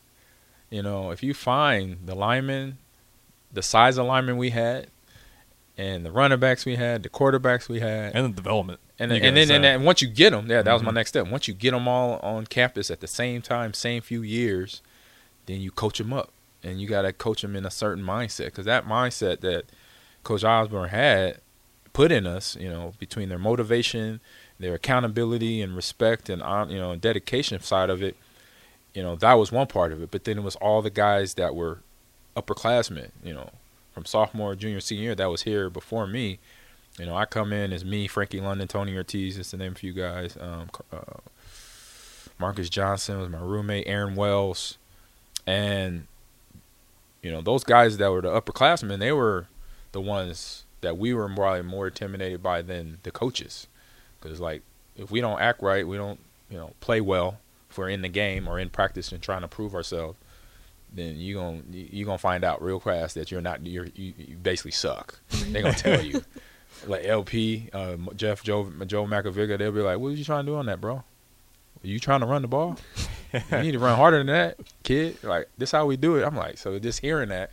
you 0.71 0.83
know, 0.83 1.11
if 1.11 1.23
you 1.23 1.35
find 1.35 1.99
the 2.07 2.15
linemen, 2.17 2.79
the 3.53 3.63
size 3.63 3.97
of 3.99 4.07
linemen 4.07 4.37
we 4.39 4.51
had, 4.51 4.89
and 5.79 6.05
the 6.07 6.11
running 6.11 6.39
backs 6.39 6.65
we 6.65 6.77
had, 6.77 7.03
the 7.03 7.09
quarterbacks 7.09 7.69
we 7.69 7.81
had, 7.81 8.15
and 8.15 8.25
the 8.33 8.37
development. 8.37 8.81
and, 8.99 9.13
and 9.13 9.37
then 9.37 9.65
and, 9.65 9.85
once 9.85 10.01
you 10.03 10.09
get 10.09 10.31
them, 10.31 10.47
yeah, 10.51 10.63
that 10.63 10.73
was 10.73 10.83
my 10.83 10.91
Mhm. 10.91 10.95
next 10.95 11.11
step. 11.11 11.27
Once 11.29 11.47
you 11.49 11.55
get 11.55 11.73
them 11.73 11.87
all 11.87 12.19
on 12.21 12.47
campus 12.47 12.91
at 12.91 13.01
the 13.01 13.07
same 13.07 13.43
time, 13.43 13.75
same 13.75 14.01
few 14.03 14.23
years, 14.23 14.81
then 15.47 15.61
you 15.61 15.71
coach 15.71 15.99
them 15.99 16.13
up, 16.13 16.31
and 16.63 16.81
you 16.81 16.89
got 16.89 17.03
to 17.03 17.13
coach 17.13 17.43
them 17.43 17.55
in 17.55 17.67
a 17.67 17.71
certain 17.71 18.03
mindset 18.03 18.47
because 18.47 18.65
that 18.65 18.87
mindset 18.87 19.41
that 19.41 19.65
Coach 20.25 20.43
Osborne 20.45 20.89
had 20.89 21.39
put 21.93 22.11
in 22.11 22.27
us, 22.27 22.57
you 22.59 22.69
know, 22.69 22.95
between 22.99 23.29
their 23.29 23.39
motivation, 23.39 24.21
their 24.59 24.75
accountability 24.75 25.61
and 25.63 25.77
respect 25.77 26.29
and 26.29 26.43
hon- 26.43 26.71
you 26.71 26.79
know 26.79 26.91
and 26.91 27.01
dedication 27.01 27.61
side 27.61 27.91
of 27.91 28.03
it, 28.03 28.17
you 28.95 29.03
know, 29.03 29.15
that 29.17 29.35
was 29.35 29.53
one 29.53 29.67
part 29.67 29.93
of 29.93 30.03
it. 30.03 30.11
But 30.11 30.25
then 30.25 30.39
it 30.39 30.43
was 30.43 30.57
all 30.57 30.81
the 30.83 30.91
guys 30.91 31.35
that 31.35 31.55
were 31.55 31.79
upperclassmen, 32.37 33.11
you 33.23 33.33
know, 33.35 33.51
from 33.97 34.05
sophomore, 34.05 34.55
junior, 34.55 34.79
senior 34.79 35.05
year 35.05 35.15
that 35.15 35.31
was 35.31 35.45
here 35.45 35.71
before 35.71 36.07
me. 36.07 36.39
You 36.99 37.07
know, 37.07 37.17
I 37.17 37.25
come 37.25 37.51
in 37.51 37.73
as 37.73 37.83
me, 37.83 38.07
Frankie 38.07 38.43
London, 38.43 38.69
Tony 38.69 38.95
Ortiz, 38.95 39.37
just 39.37 39.53
to 39.53 39.57
name 39.57 39.73
a 39.73 39.75
few 39.75 39.95
guys. 39.95 40.37
Um, 40.39 40.69
uh, 40.93 41.21
Marcus 42.39 42.69
Johnson 42.69 43.19
was 43.19 43.31
my 43.31 43.41
roommate, 43.41 43.87
Aaron 43.87 44.15
Wells, 44.15 44.77
and 45.47 46.07
you 47.23 47.33
know 47.33 47.41
those 47.41 47.65
guys 47.65 47.97
that 47.97 48.13
were 48.13 48.21
the 48.21 48.29
upperclassmen. 48.29 48.99
They 48.99 49.13
were 49.13 49.47
the 49.93 50.03
ones 50.03 50.65
that 50.83 50.99
we 50.99 51.15
were 51.15 51.27
probably 51.31 51.63
more 51.63 51.87
intimidated 51.87 52.43
by 52.43 52.61
than 52.61 52.99
the 53.03 53.11
coaches, 53.11 53.67
because 54.21 54.41
like 54.41 54.61
if 54.95 55.11
we 55.11 55.23
don't 55.23 55.41
act 55.41 55.63
right, 55.63 55.89
we 55.89 55.97
don't 55.97 56.21
you 56.51 56.59
know 56.59 56.75
play 56.81 57.01
well. 57.01 57.39
If 57.71 57.79
we're 57.79 57.89
in 57.89 58.03
the 58.03 58.11
game 58.11 58.47
or 58.47 58.59
in 58.59 58.69
practice 58.69 59.11
and 59.11 59.23
trying 59.23 59.41
to 59.41 59.49
prove 59.49 59.75
ourselves, 59.75 60.19
then 60.93 61.17
you 61.17 61.35
gonna 61.35 61.63
you 61.73 62.05
gonna 62.05 62.19
find 62.19 62.45
out 62.45 62.63
real 62.63 62.81
fast 62.81 63.15
that 63.15 63.31
you're 63.31 63.41
not 63.41 63.65
you're, 63.67 63.87
you 63.95 64.15
you 64.17 64.37
basically 64.37 64.71
suck. 64.71 65.19
They 65.51 65.63
gonna 65.63 65.75
tell 65.75 66.03
you. 66.03 66.23
Like 66.87 67.07
LP, 67.07 67.71
uh, 67.73 67.97
Jeff, 68.17 68.43
Joe, 68.43 68.71
Joe 68.87 69.07
Makovicka, 69.07 69.57
they'll 69.57 69.73
be 69.73 69.81
like, 69.81 69.99
"What 69.99 70.09
are 70.09 70.13
you 70.13 70.25
trying 70.25 70.45
to 70.45 70.53
do 70.53 70.57
on 70.57 70.67
that, 70.67 70.79
bro? 70.79 70.97
Are 70.97 71.05
you 71.83 71.99
trying 71.99 72.21
to 72.21 72.27
run 72.27 72.43
the 72.43 72.49
ball? 72.49 72.77
you 73.33 73.63
need 73.63 73.73
to 73.73 73.79
run 73.79 73.97
harder 73.97 74.19
than 74.19 74.27
that, 74.27 74.59
kid. 74.83 75.17
Like 75.25 75.49
this, 75.57 75.71
how 75.73 75.87
we 75.87 75.97
do 75.97 76.17
it." 76.17 76.23
I'm 76.23 76.37
like, 76.37 76.59
so 76.59 76.79
just 76.79 77.01
hearing 77.01 77.31
that 77.31 77.51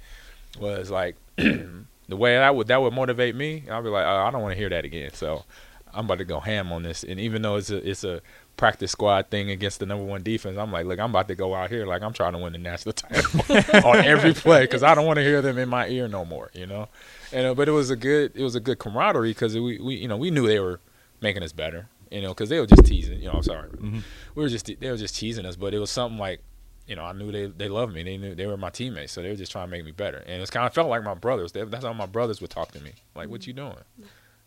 was 0.59 0.91
like 0.91 1.15
the 1.37 2.17
way 2.17 2.35
that 2.35 2.55
would 2.55 2.67
that 2.67 2.81
would 2.81 2.93
motivate 2.93 3.35
me. 3.35 3.63
I'll 3.71 3.81
be 3.81 3.89
like, 3.89 4.05
oh, 4.05 4.25
I 4.25 4.31
don't 4.31 4.41
want 4.41 4.53
to 4.53 4.57
hear 4.57 4.69
that 4.69 4.85
again. 4.85 5.11
So 5.13 5.45
I'm 5.93 6.05
about 6.05 6.19
to 6.19 6.25
go 6.25 6.39
ham 6.39 6.71
on 6.71 6.83
this. 6.83 7.03
And 7.03 7.19
even 7.19 7.41
though 7.41 7.55
it's 7.55 7.69
a 7.69 7.89
it's 7.89 8.03
a 8.03 8.21
practice 8.57 8.91
squad 8.91 9.29
thing 9.29 9.49
against 9.49 9.79
the 9.79 9.85
number 9.85 10.03
one 10.05 10.23
defense, 10.23 10.57
I'm 10.57 10.71
like, 10.71 10.85
look, 10.85 10.99
I'm 10.99 11.09
about 11.09 11.27
to 11.29 11.35
go 11.35 11.53
out 11.55 11.69
here 11.69 11.85
like 11.85 12.01
I'm 12.01 12.13
trying 12.13 12.33
to 12.33 12.39
win 12.39 12.53
the 12.53 12.59
national 12.59 12.93
title 12.93 13.41
on 13.89 13.97
every 13.97 14.33
play 14.33 14.61
because 14.63 14.83
I 14.83 14.95
don't 14.95 15.05
want 15.05 15.17
to 15.17 15.23
hear 15.23 15.41
them 15.41 15.57
in 15.57 15.69
my 15.69 15.87
ear 15.87 16.07
no 16.07 16.23
more. 16.25 16.49
You 16.53 16.67
know. 16.67 16.89
And 17.31 17.47
uh, 17.47 17.53
but 17.55 17.67
it 17.67 17.71
was 17.71 17.89
a 17.89 17.95
good 17.95 18.31
it 18.35 18.43
was 18.43 18.55
a 18.55 18.59
good 18.59 18.79
camaraderie 18.79 19.31
because 19.31 19.55
we 19.55 19.79
we 19.79 19.95
you 19.95 20.07
know 20.07 20.17
we 20.17 20.31
knew 20.31 20.47
they 20.47 20.59
were 20.59 20.79
making 21.21 21.43
us 21.43 21.51
better. 21.53 21.87
You 22.11 22.21
know, 22.21 22.29
because 22.29 22.49
they 22.49 22.59
were 22.59 22.67
just 22.67 22.85
teasing. 22.85 23.19
You 23.19 23.25
know, 23.29 23.33
I'm 23.37 23.43
sorry, 23.43 23.69
Mhm. 23.69 24.03
we 24.35 24.43
were 24.43 24.49
just 24.49 24.67
they 24.79 24.91
were 24.91 24.97
just 24.97 25.15
teasing 25.15 25.45
us. 25.47 25.55
But 25.55 25.73
it 25.73 25.79
was 25.79 25.89
something 25.89 26.19
like 26.19 26.41
you 26.85 26.95
know, 26.95 27.03
I 27.03 27.13
knew 27.13 27.31
they 27.31 27.47
they 27.47 27.69
loved 27.69 27.93
me. 27.93 28.03
They 28.03 28.17
knew 28.17 28.35
they 28.35 28.45
were 28.45 28.57
my 28.57 28.69
teammates, 28.69 29.13
so 29.13 29.21
they 29.23 29.29
were 29.29 29.35
just 29.35 29.51
trying 29.51 29.65
to 29.67 29.71
make 29.71 29.83
me 29.83 29.91
better. 29.91 30.17
And 30.17 30.35
it 30.35 30.39
was 30.41 30.49
kind 30.51 30.67
of 30.67 30.73
felt 30.75 30.89
like 30.89 31.03
my 31.03 31.13
brothers. 31.15 31.53
They, 31.53 31.63
that's 31.63 31.85
how 31.85 31.93
my 31.93 32.05
brothers 32.05 32.39
would 32.41 32.49
talk 32.51 32.71
to 32.73 32.79
me. 32.81 32.91
Like, 33.15 33.29
"What 33.29 33.47
you 33.47 33.53
doing? 33.53 33.77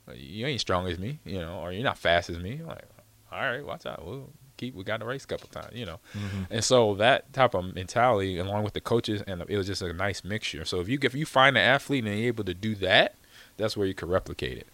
Like, 0.07 0.19
you 0.21 0.47
ain't 0.47 0.61
strong 0.61 0.87
as 0.87 0.99
me, 0.99 1.19
you 1.25 1.39
know, 1.41 1.59
or 1.59 1.73
you're 1.73 1.83
not 1.83 1.99
fast 1.99 2.31
as 2.31 2.39
me." 2.39 2.61
Like, 2.65 2.85
all 3.33 3.41
right, 3.41 3.65
watch 3.65 3.87
out. 3.87 4.05
We'll 4.07 4.31
keep. 4.57 4.75
We 4.75 4.85
got 4.85 5.01
the 5.01 5.07
race 5.07 5.25
a 5.25 5.27
couple 5.27 5.49
times, 5.49 5.75
you 5.75 5.85
know. 5.87 5.99
Mhm. 6.15 6.47
And 6.51 6.65
so 6.65 6.95
that 6.95 7.33
type 7.33 7.55
of 7.55 7.75
mentality, 7.75 8.39
along 8.39 8.65
with 8.65 8.73
the 8.75 8.81
coaches, 8.81 9.23
and 9.27 9.43
it 9.49 9.57
was 9.57 9.67
just 9.67 9.83
a 9.83 9.93
nice 9.93 10.25
mixture. 10.25 10.65
So 10.65 10.81
if 10.81 10.89
you 10.89 10.99
if 11.03 11.15
you 11.15 11.27
find 11.27 11.57
an 11.57 11.63
athlete 11.65 12.05
and 12.05 12.19
you're 12.19 12.29
able 12.29 12.45
to 12.45 12.55
do 12.55 12.75
that, 12.77 13.15
that's 13.57 13.77
where 13.77 13.87
you 13.87 13.95
can 13.95 14.09
replicate 14.09 14.59
it. 14.59 14.67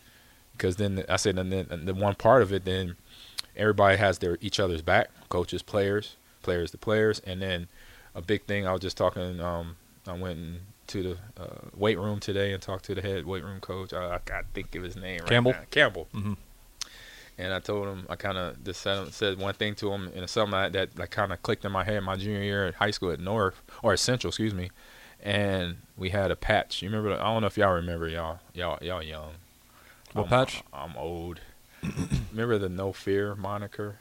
Because 0.52 0.76
then 0.76 1.04
I 1.08 1.16
said, 1.16 1.38
and 1.38 1.50
then 1.52 1.66
and 1.70 1.88
the 1.88 1.94
one 1.94 2.14
part 2.14 2.42
of 2.42 2.52
it, 2.52 2.64
then 2.64 2.96
everybody 3.56 3.96
has 3.96 4.18
their 4.18 4.38
each 4.40 4.60
other's 4.60 4.82
back, 4.82 5.08
coaches, 5.28 5.62
players, 5.62 6.16
players 6.42 6.70
to 6.72 6.78
players, 6.78 7.20
and 7.20 7.40
then 7.42 7.68
a 8.14 8.20
big 8.22 8.44
thing. 8.44 8.66
I 8.66 8.72
was 8.72 8.80
just 8.82 8.96
talking. 8.96 9.40
Um, 9.40 9.76
I 10.06 10.12
went 10.12 10.38
in 10.38 10.60
to 10.88 11.02
the 11.02 11.42
uh, 11.42 11.68
weight 11.74 11.98
room 11.98 12.20
today 12.20 12.52
and 12.52 12.60
talked 12.62 12.84
to 12.86 12.94
the 12.94 13.00
head 13.00 13.24
weight 13.24 13.42
room 13.44 13.60
coach. 13.60 13.92
I, 13.94 14.16
I 14.16 14.18
can't 14.18 14.46
think 14.52 14.74
of 14.74 14.82
his 14.82 14.96
name. 14.96 15.20
Right 15.20 15.28
Campbell? 15.28 15.52
now. 15.52 15.60
Campbell. 15.70 16.08
Mhm. 16.14 16.36
And 17.38 17.52
I 17.52 17.60
told 17.60 17.88
him 17.88 18.06
I 18.08 18.16
kind 18.16 18.36
of 18.36 18.62
just 18.62 18.82
said, 18.82 19.12
said 19.12 19.38
one 19.38 19.54
thing 19.54 19.74
to 19.76 19.90
him, 19.90 20.08
and 20.14 20.24
it's 20.24 20.32
something 20.32 20.52
that 20.52 20.72
that, 20.72 20.96
that 20.96 21.10
kind 21.10 21.32
of 21.32 21.42
clicked 21.42 21.64
in 21.64 21.72
my 21.72 21.84
head 21.84 22.02
my 22.02 22.16
junior 22.16 22.42
year 22.42 22.66
at 22.66 22.74
high 22.74 22.90
school 22.90 23.10
at 23.10 23.20
North 23.20 23.60
or 23.82 23.92
at 23.92 23.98
Central, 23.98 24.30
excuse 24.30 24.54
me. 24.54 24.70
And 25.22 25.76
we 25.96 26.10
had 26.10 26.30
a 26.30 26.36
patch. 26.36 26.82
You 26.82 26.90
remember? 26.90 27.14
I 27.14 27.24
don't 27.24 27.40
know 27.42 27.46
if 27.46 27.56
y'all 27.56 27.72
remember. 27.72 28.08
Y'all, 28.08 28.40
y'all, 28.54 28.78
y'all 28.82 29.02
young. 29.02 29.32
What 30.12 30.24
I'm, 30.24 30.28
patch? 30.28 30.62
I'm 30.72 30.96
old. 30.96 31.40
remember 32.30 32.58
the 32.58 32.68
No 32.68 32.92
Fear 32.92 33.36
moniker? 33.36 33.96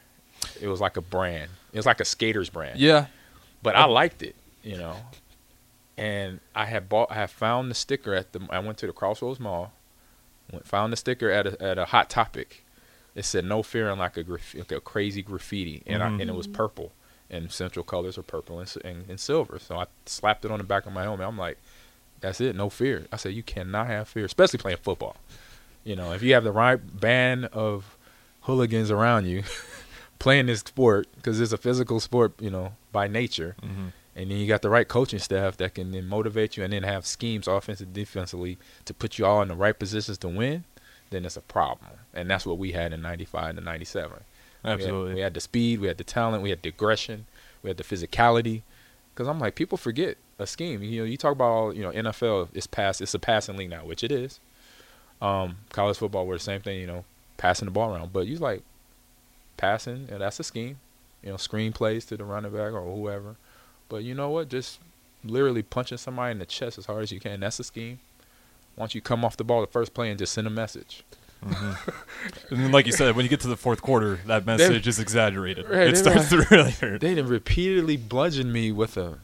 It 0.60 0.68
was 0.68 0.80
like 0.80 0.96
a 0.96 1.00
brand. 1.00 1.50
It 1.72 1.78
was 1.78 1.86
like 1.86 2.00
a 2.00 2.04
skater's 2.04 2.50
brand 2.50 2.78
Yeah. 2.78 3.06
but 3.62 3.76
I 3.76 3.84
liked 3.84 4.22
it, 4.22 4.34
you 4.62 4.76
know. 4.76 4.96
And 5.96 6.40
I 6.54 6.66
had 6.66 6.88
bought, 6.88 7.10
I 7.10 7.14
had 7.14 7.30
found 7.30 7.70
the 7.70 7.74
sticker 7.74 8.14
at 8.14 8.32
the. 8.32 8.46
I 8.50 8.58
went 8.58 8.78
to 8.78 8.86
the 8.86 8.92
Crossroads 8.92 9.38
Mall, 9.38 9.72
went 10.50 10.66
found 10.66 10.92
the 10.92 10.96
sticker 10.96 11.30
at 11.30 11.46
a 11.46 11.62
at 11.62 11.78
a 11.78 11.84
Hot 11.86 12.10
Topic. 12.10 12.61
It 13.14 13.24
said 13.24 13.44
"No 13.44 13.62
Fear" 13.62 13.90
and 13.90 13.98
like 13.98 14.16
a 14.16 14.22
graf- 14.22 14.54
like 14.54 14.72
a 14.72 14.80
crazy 14.80 15.22
graffiti, 15.22 15.82
and 15.86 16.02
I, 16.02 16.08
Mhm. 16.08 16.20
and 16.22 16.30
it 16.30 16.34
was 16.34 16.46
purple, 16.46 16.92
and 17.30 17.50
central 17.52 17.84
colors 17.84 18.16
are 18.16 18.22
purple 18.22 18.58
and, 18.60 18.74
and 18.84 19.04
and 19.08 19.20
silver. 19.20 19.58
So 19.58 19.76
I 19.78 19.86
slapped 20.06 20.44
it 20.44 20.50
on 20.50 20.58
the 20.58 20.64
back 20.64 20.86
of 20.86 20.92
my 20.92 21.02
helmet. 21.02 21.26
I'm 21.26 21.36
like, 21.38 21.58
that's 22.20 22.40
it, 22.40 22.56
no 22.56 22.70
fear. 22.70 23.06
I 23.12 23.16
said 23.16 23.34
you 23.34 23.42
cannot 23.42 23.86
have 23.88 24.08
fear, 24.08 24.24
especially 24.24 24.58
playing 24.58 24.78
football. 24.82 25.16
You 25.84 25.96
know, 25.96 26.12
if 26.12 26.22
you 26.22 26.32
have 26.34 26.44
the 26.44 26.52
right 26.52 26.76
band 27.00 27.46
of 27.46 27.96
hooligans 28.42 28.90
around 28.90 29.26
you 29.26 29.42
playing 30.18 30.46
this 30.46 30.60
sport, 30.60 31.08
because 31.16 31.40
it's 31.40 31.52
a 31.52 31.56
physical 31.56 32.00
sport, 32.00 32.32
you 32.40 32.50
know, 32.50 32.74
by 32.92 33.08
nature 33.08 33.56
hmm 33.62 33.88
and 34.14 34.30
then 34.30 34.36
you 34.36 34.46
got 34.46 34.60
the 34.60 34.68
right 34.68 34.88
coaching 34.88 35.18
staff 35.18 35.56
that 35.56 35.74
can 35.74 35.90
then 35.90 36.06
motivate 36.06 36.54
you 36.58 36.62
and 36.62 36.70
then 36.74 36.82
have 36.82 37.06
schemes 37.06 37.48
offensive 37.48 37.94
defensively 37.94 38.58
to 38.84 38.92
put 38.92 39.18
you 39.18 39.24
all 39.24 39.40
in 39.40 39.48
the 39.48 39.54
right 39.54 39.78
positions 39.78 40.18
to 40.18 40.28
win 40.28 40.64
then 41.12 41.24
it's 41.24 41.36
a 41.36 41.40
problem 41.42 41.90
and 42.14 42.28
that's 42.30 42.44
what 42.44 42.58
we 42.58 42.72
had 42.72 42.92
in 42.92 43.00
95 43.00 43.56
to 43.56 43.60
97 43.60 44.10
We 44.64 44.70
had- 44.70 44.80
Absolutely. 44.80 45.14
we 45.14 45.20
had, 45.20 45.34
the 45.34 45.40
speed 45.40 45.80
we 45.80 45.86
had 45.88 45.98
the 45.98 46.04
talent 46.04 46.42
we 46.42 46.50
had 46.50 46.62
the 46.62 46.68
aggression 46.70 47.26
we 47.62 47.70
had 47.70 47.76
the 47.76 47.84
physicality 47.84 48.62
because 49.14 49.28
i'm 49.28 49.38
like 49.38 49.54
people 49.54 49.78
forget 49.78 50.16
a 50.38 50.46
scheme 50.46 50.82
you 50.82 51.00
know 51.00 51.04
you 51.04 51.16
talk 51.16 51.32
about 51.32 51.50
all, 51.50 51.74
you 51.74 51.82
know 51.82 51.92
nfl 51.92 52.48
is 52.54 52.66
pass 52.66 53.00
it's 53.00 53.14
a 53.14 53.18
passing 53.18 53.56
league 53.56 53.70
now 53.70 53.84
which 53.84 54.02
it 54.02 54.10
is 54.10 54.40
um, 55.20 55.58
college 55.70 55.98
football 55.98 56.26
were 56.26 56.34
the 56.34 56.40
same 56.40 56.60
thing 56.60 56.80
you 56.80 56.86
know 56.86 57.04
passing 57.36 57.66
the 57.66 57.70
ball 57.72 57.94
around 57.94 58.12
but 58.12 58.26
you 58.26 58.36
like 58.38 58.62
passing 59.56 60.08
and 60.10 60.20
that's 60.20 60.40
a 60.40 60.44
scheme 60.44 60.78
you 61.22 61.30
know 61.30 61.36
screen 61.36 61.72
plays 61.72 62.04
to 62.06 62.16
the 62.16 62.24
running 62.24 62.50
back 62.50 62.72
or 62.72 62.82
whoever 62.82 63.36
but 63.88 64.04
you 64.04 64.14
know 64.14 64.30
what? 64.30 64.48
Just 64.48 64.78
literally 65.22 65.62
punching 65.62 65.98
somebody 65.98 66.32
in 66.32 66.38
the 66.38 66.46
chest 66.46 66.78
as 66.78 66.86
hard 66.86 67.02
as 67.02 67.12
you 67.12 67.20
can. 67.20 67.40
That's 67.40 67.60
a 67.60 67.64
scheme. 67.64 68.00
Once 68.76 68.94
you 68.94 69.00
come 69.00 69.24
off 69.24 69.36
the 69.36 69.44
ball 69.44 69.60
the 69.60 69.66
first 69.66 69.94
play 69.94 70.10
and 70.10 70.18
just 70.18 70.32
send 70.32 70.46
a 70.46 70.50
message. 70.50 71.04
Mm-hmm. 71.44 71.90
And 72.50 72.60
then, 72.64 72.72
like 72.72 72.86
you 72.86 72.92
said, 72.92 73.16
when 73.16 73.24
you 73.24 73.28
get 73.30 73.40
to 73.40 73.48
the 73.48 73.56
fourth 73.56 73.82
quarter, 73.82 74.20
that 74.26 74.46
message 74.46 74.86
is 74.86 74.98
exaggerated. 75.00 75.68
Right, 75.68 75.88
it 75.88 75.96
starts 75.96 76.28
to 76.28 76.38
really 76.50 76.70
hurt. 76.70 77.00
They 77.00 77.14
done 77.14 77.26
repeatedly 77.26 77.96
bludgeoned 77.96 78.52
me 78.52 78.70
with 78.72 78.96
a 78.96 79.18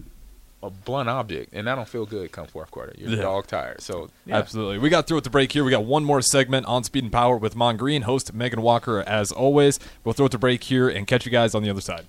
a 0.61 0.71
blunt 0.71 1.09
object, 1.09 1.55
and 1.55 1.71
I 1.71 1.77
don't 1.77 1.89
feel 1.89 2.05
good 2.05 2.33
come 2.33 2.47
fourth 2.49 2.73
quarter. 2.73 2.93
You're 2.99 3.11
Yeah. 3.11 3.23
dog 3.23 3.47
tired. 3.47 3.81
So 3.81 4.11
yeah. 4.27 4.37
Absolutely. 4.39 4.79
We 4.79 4.89
got 4.89 5.07
through 5.07 5.19
with 5.19 5.25
the 5.25 5.31
break 5.31 5.53
here. 5.53 5.63
We 5.63 5.71
got 5.71 5.85
one 5.85 6.05
more 6.05 6.21
segment 6.21 6.67
on 6.67 6.83
Speed 6.83 7.05
and 7.05 7.13
Power 7.13 7.37
with 7.37 7.55
Mon 7.55 7.77
Green, 7.77 8.03
host 8.03 8.35
Megan 8.35 8.61
Walker, 8.63 9.01
as 9.07 9.31
always. 9.31 9.79
We'll 10.03 10.15
throw 10.15 10.27
it 10.27 10.33
to 10.33 10.39
break 10.39 10.65
here 10.65 10.89
and 10.89 11.07
catch 11.07 11.25
you 11.25 11.31
guys 11.31 11.55
on 11.55 11.63
the 11.63 11.71
other 11.71 11.81
side. 11.81 12.07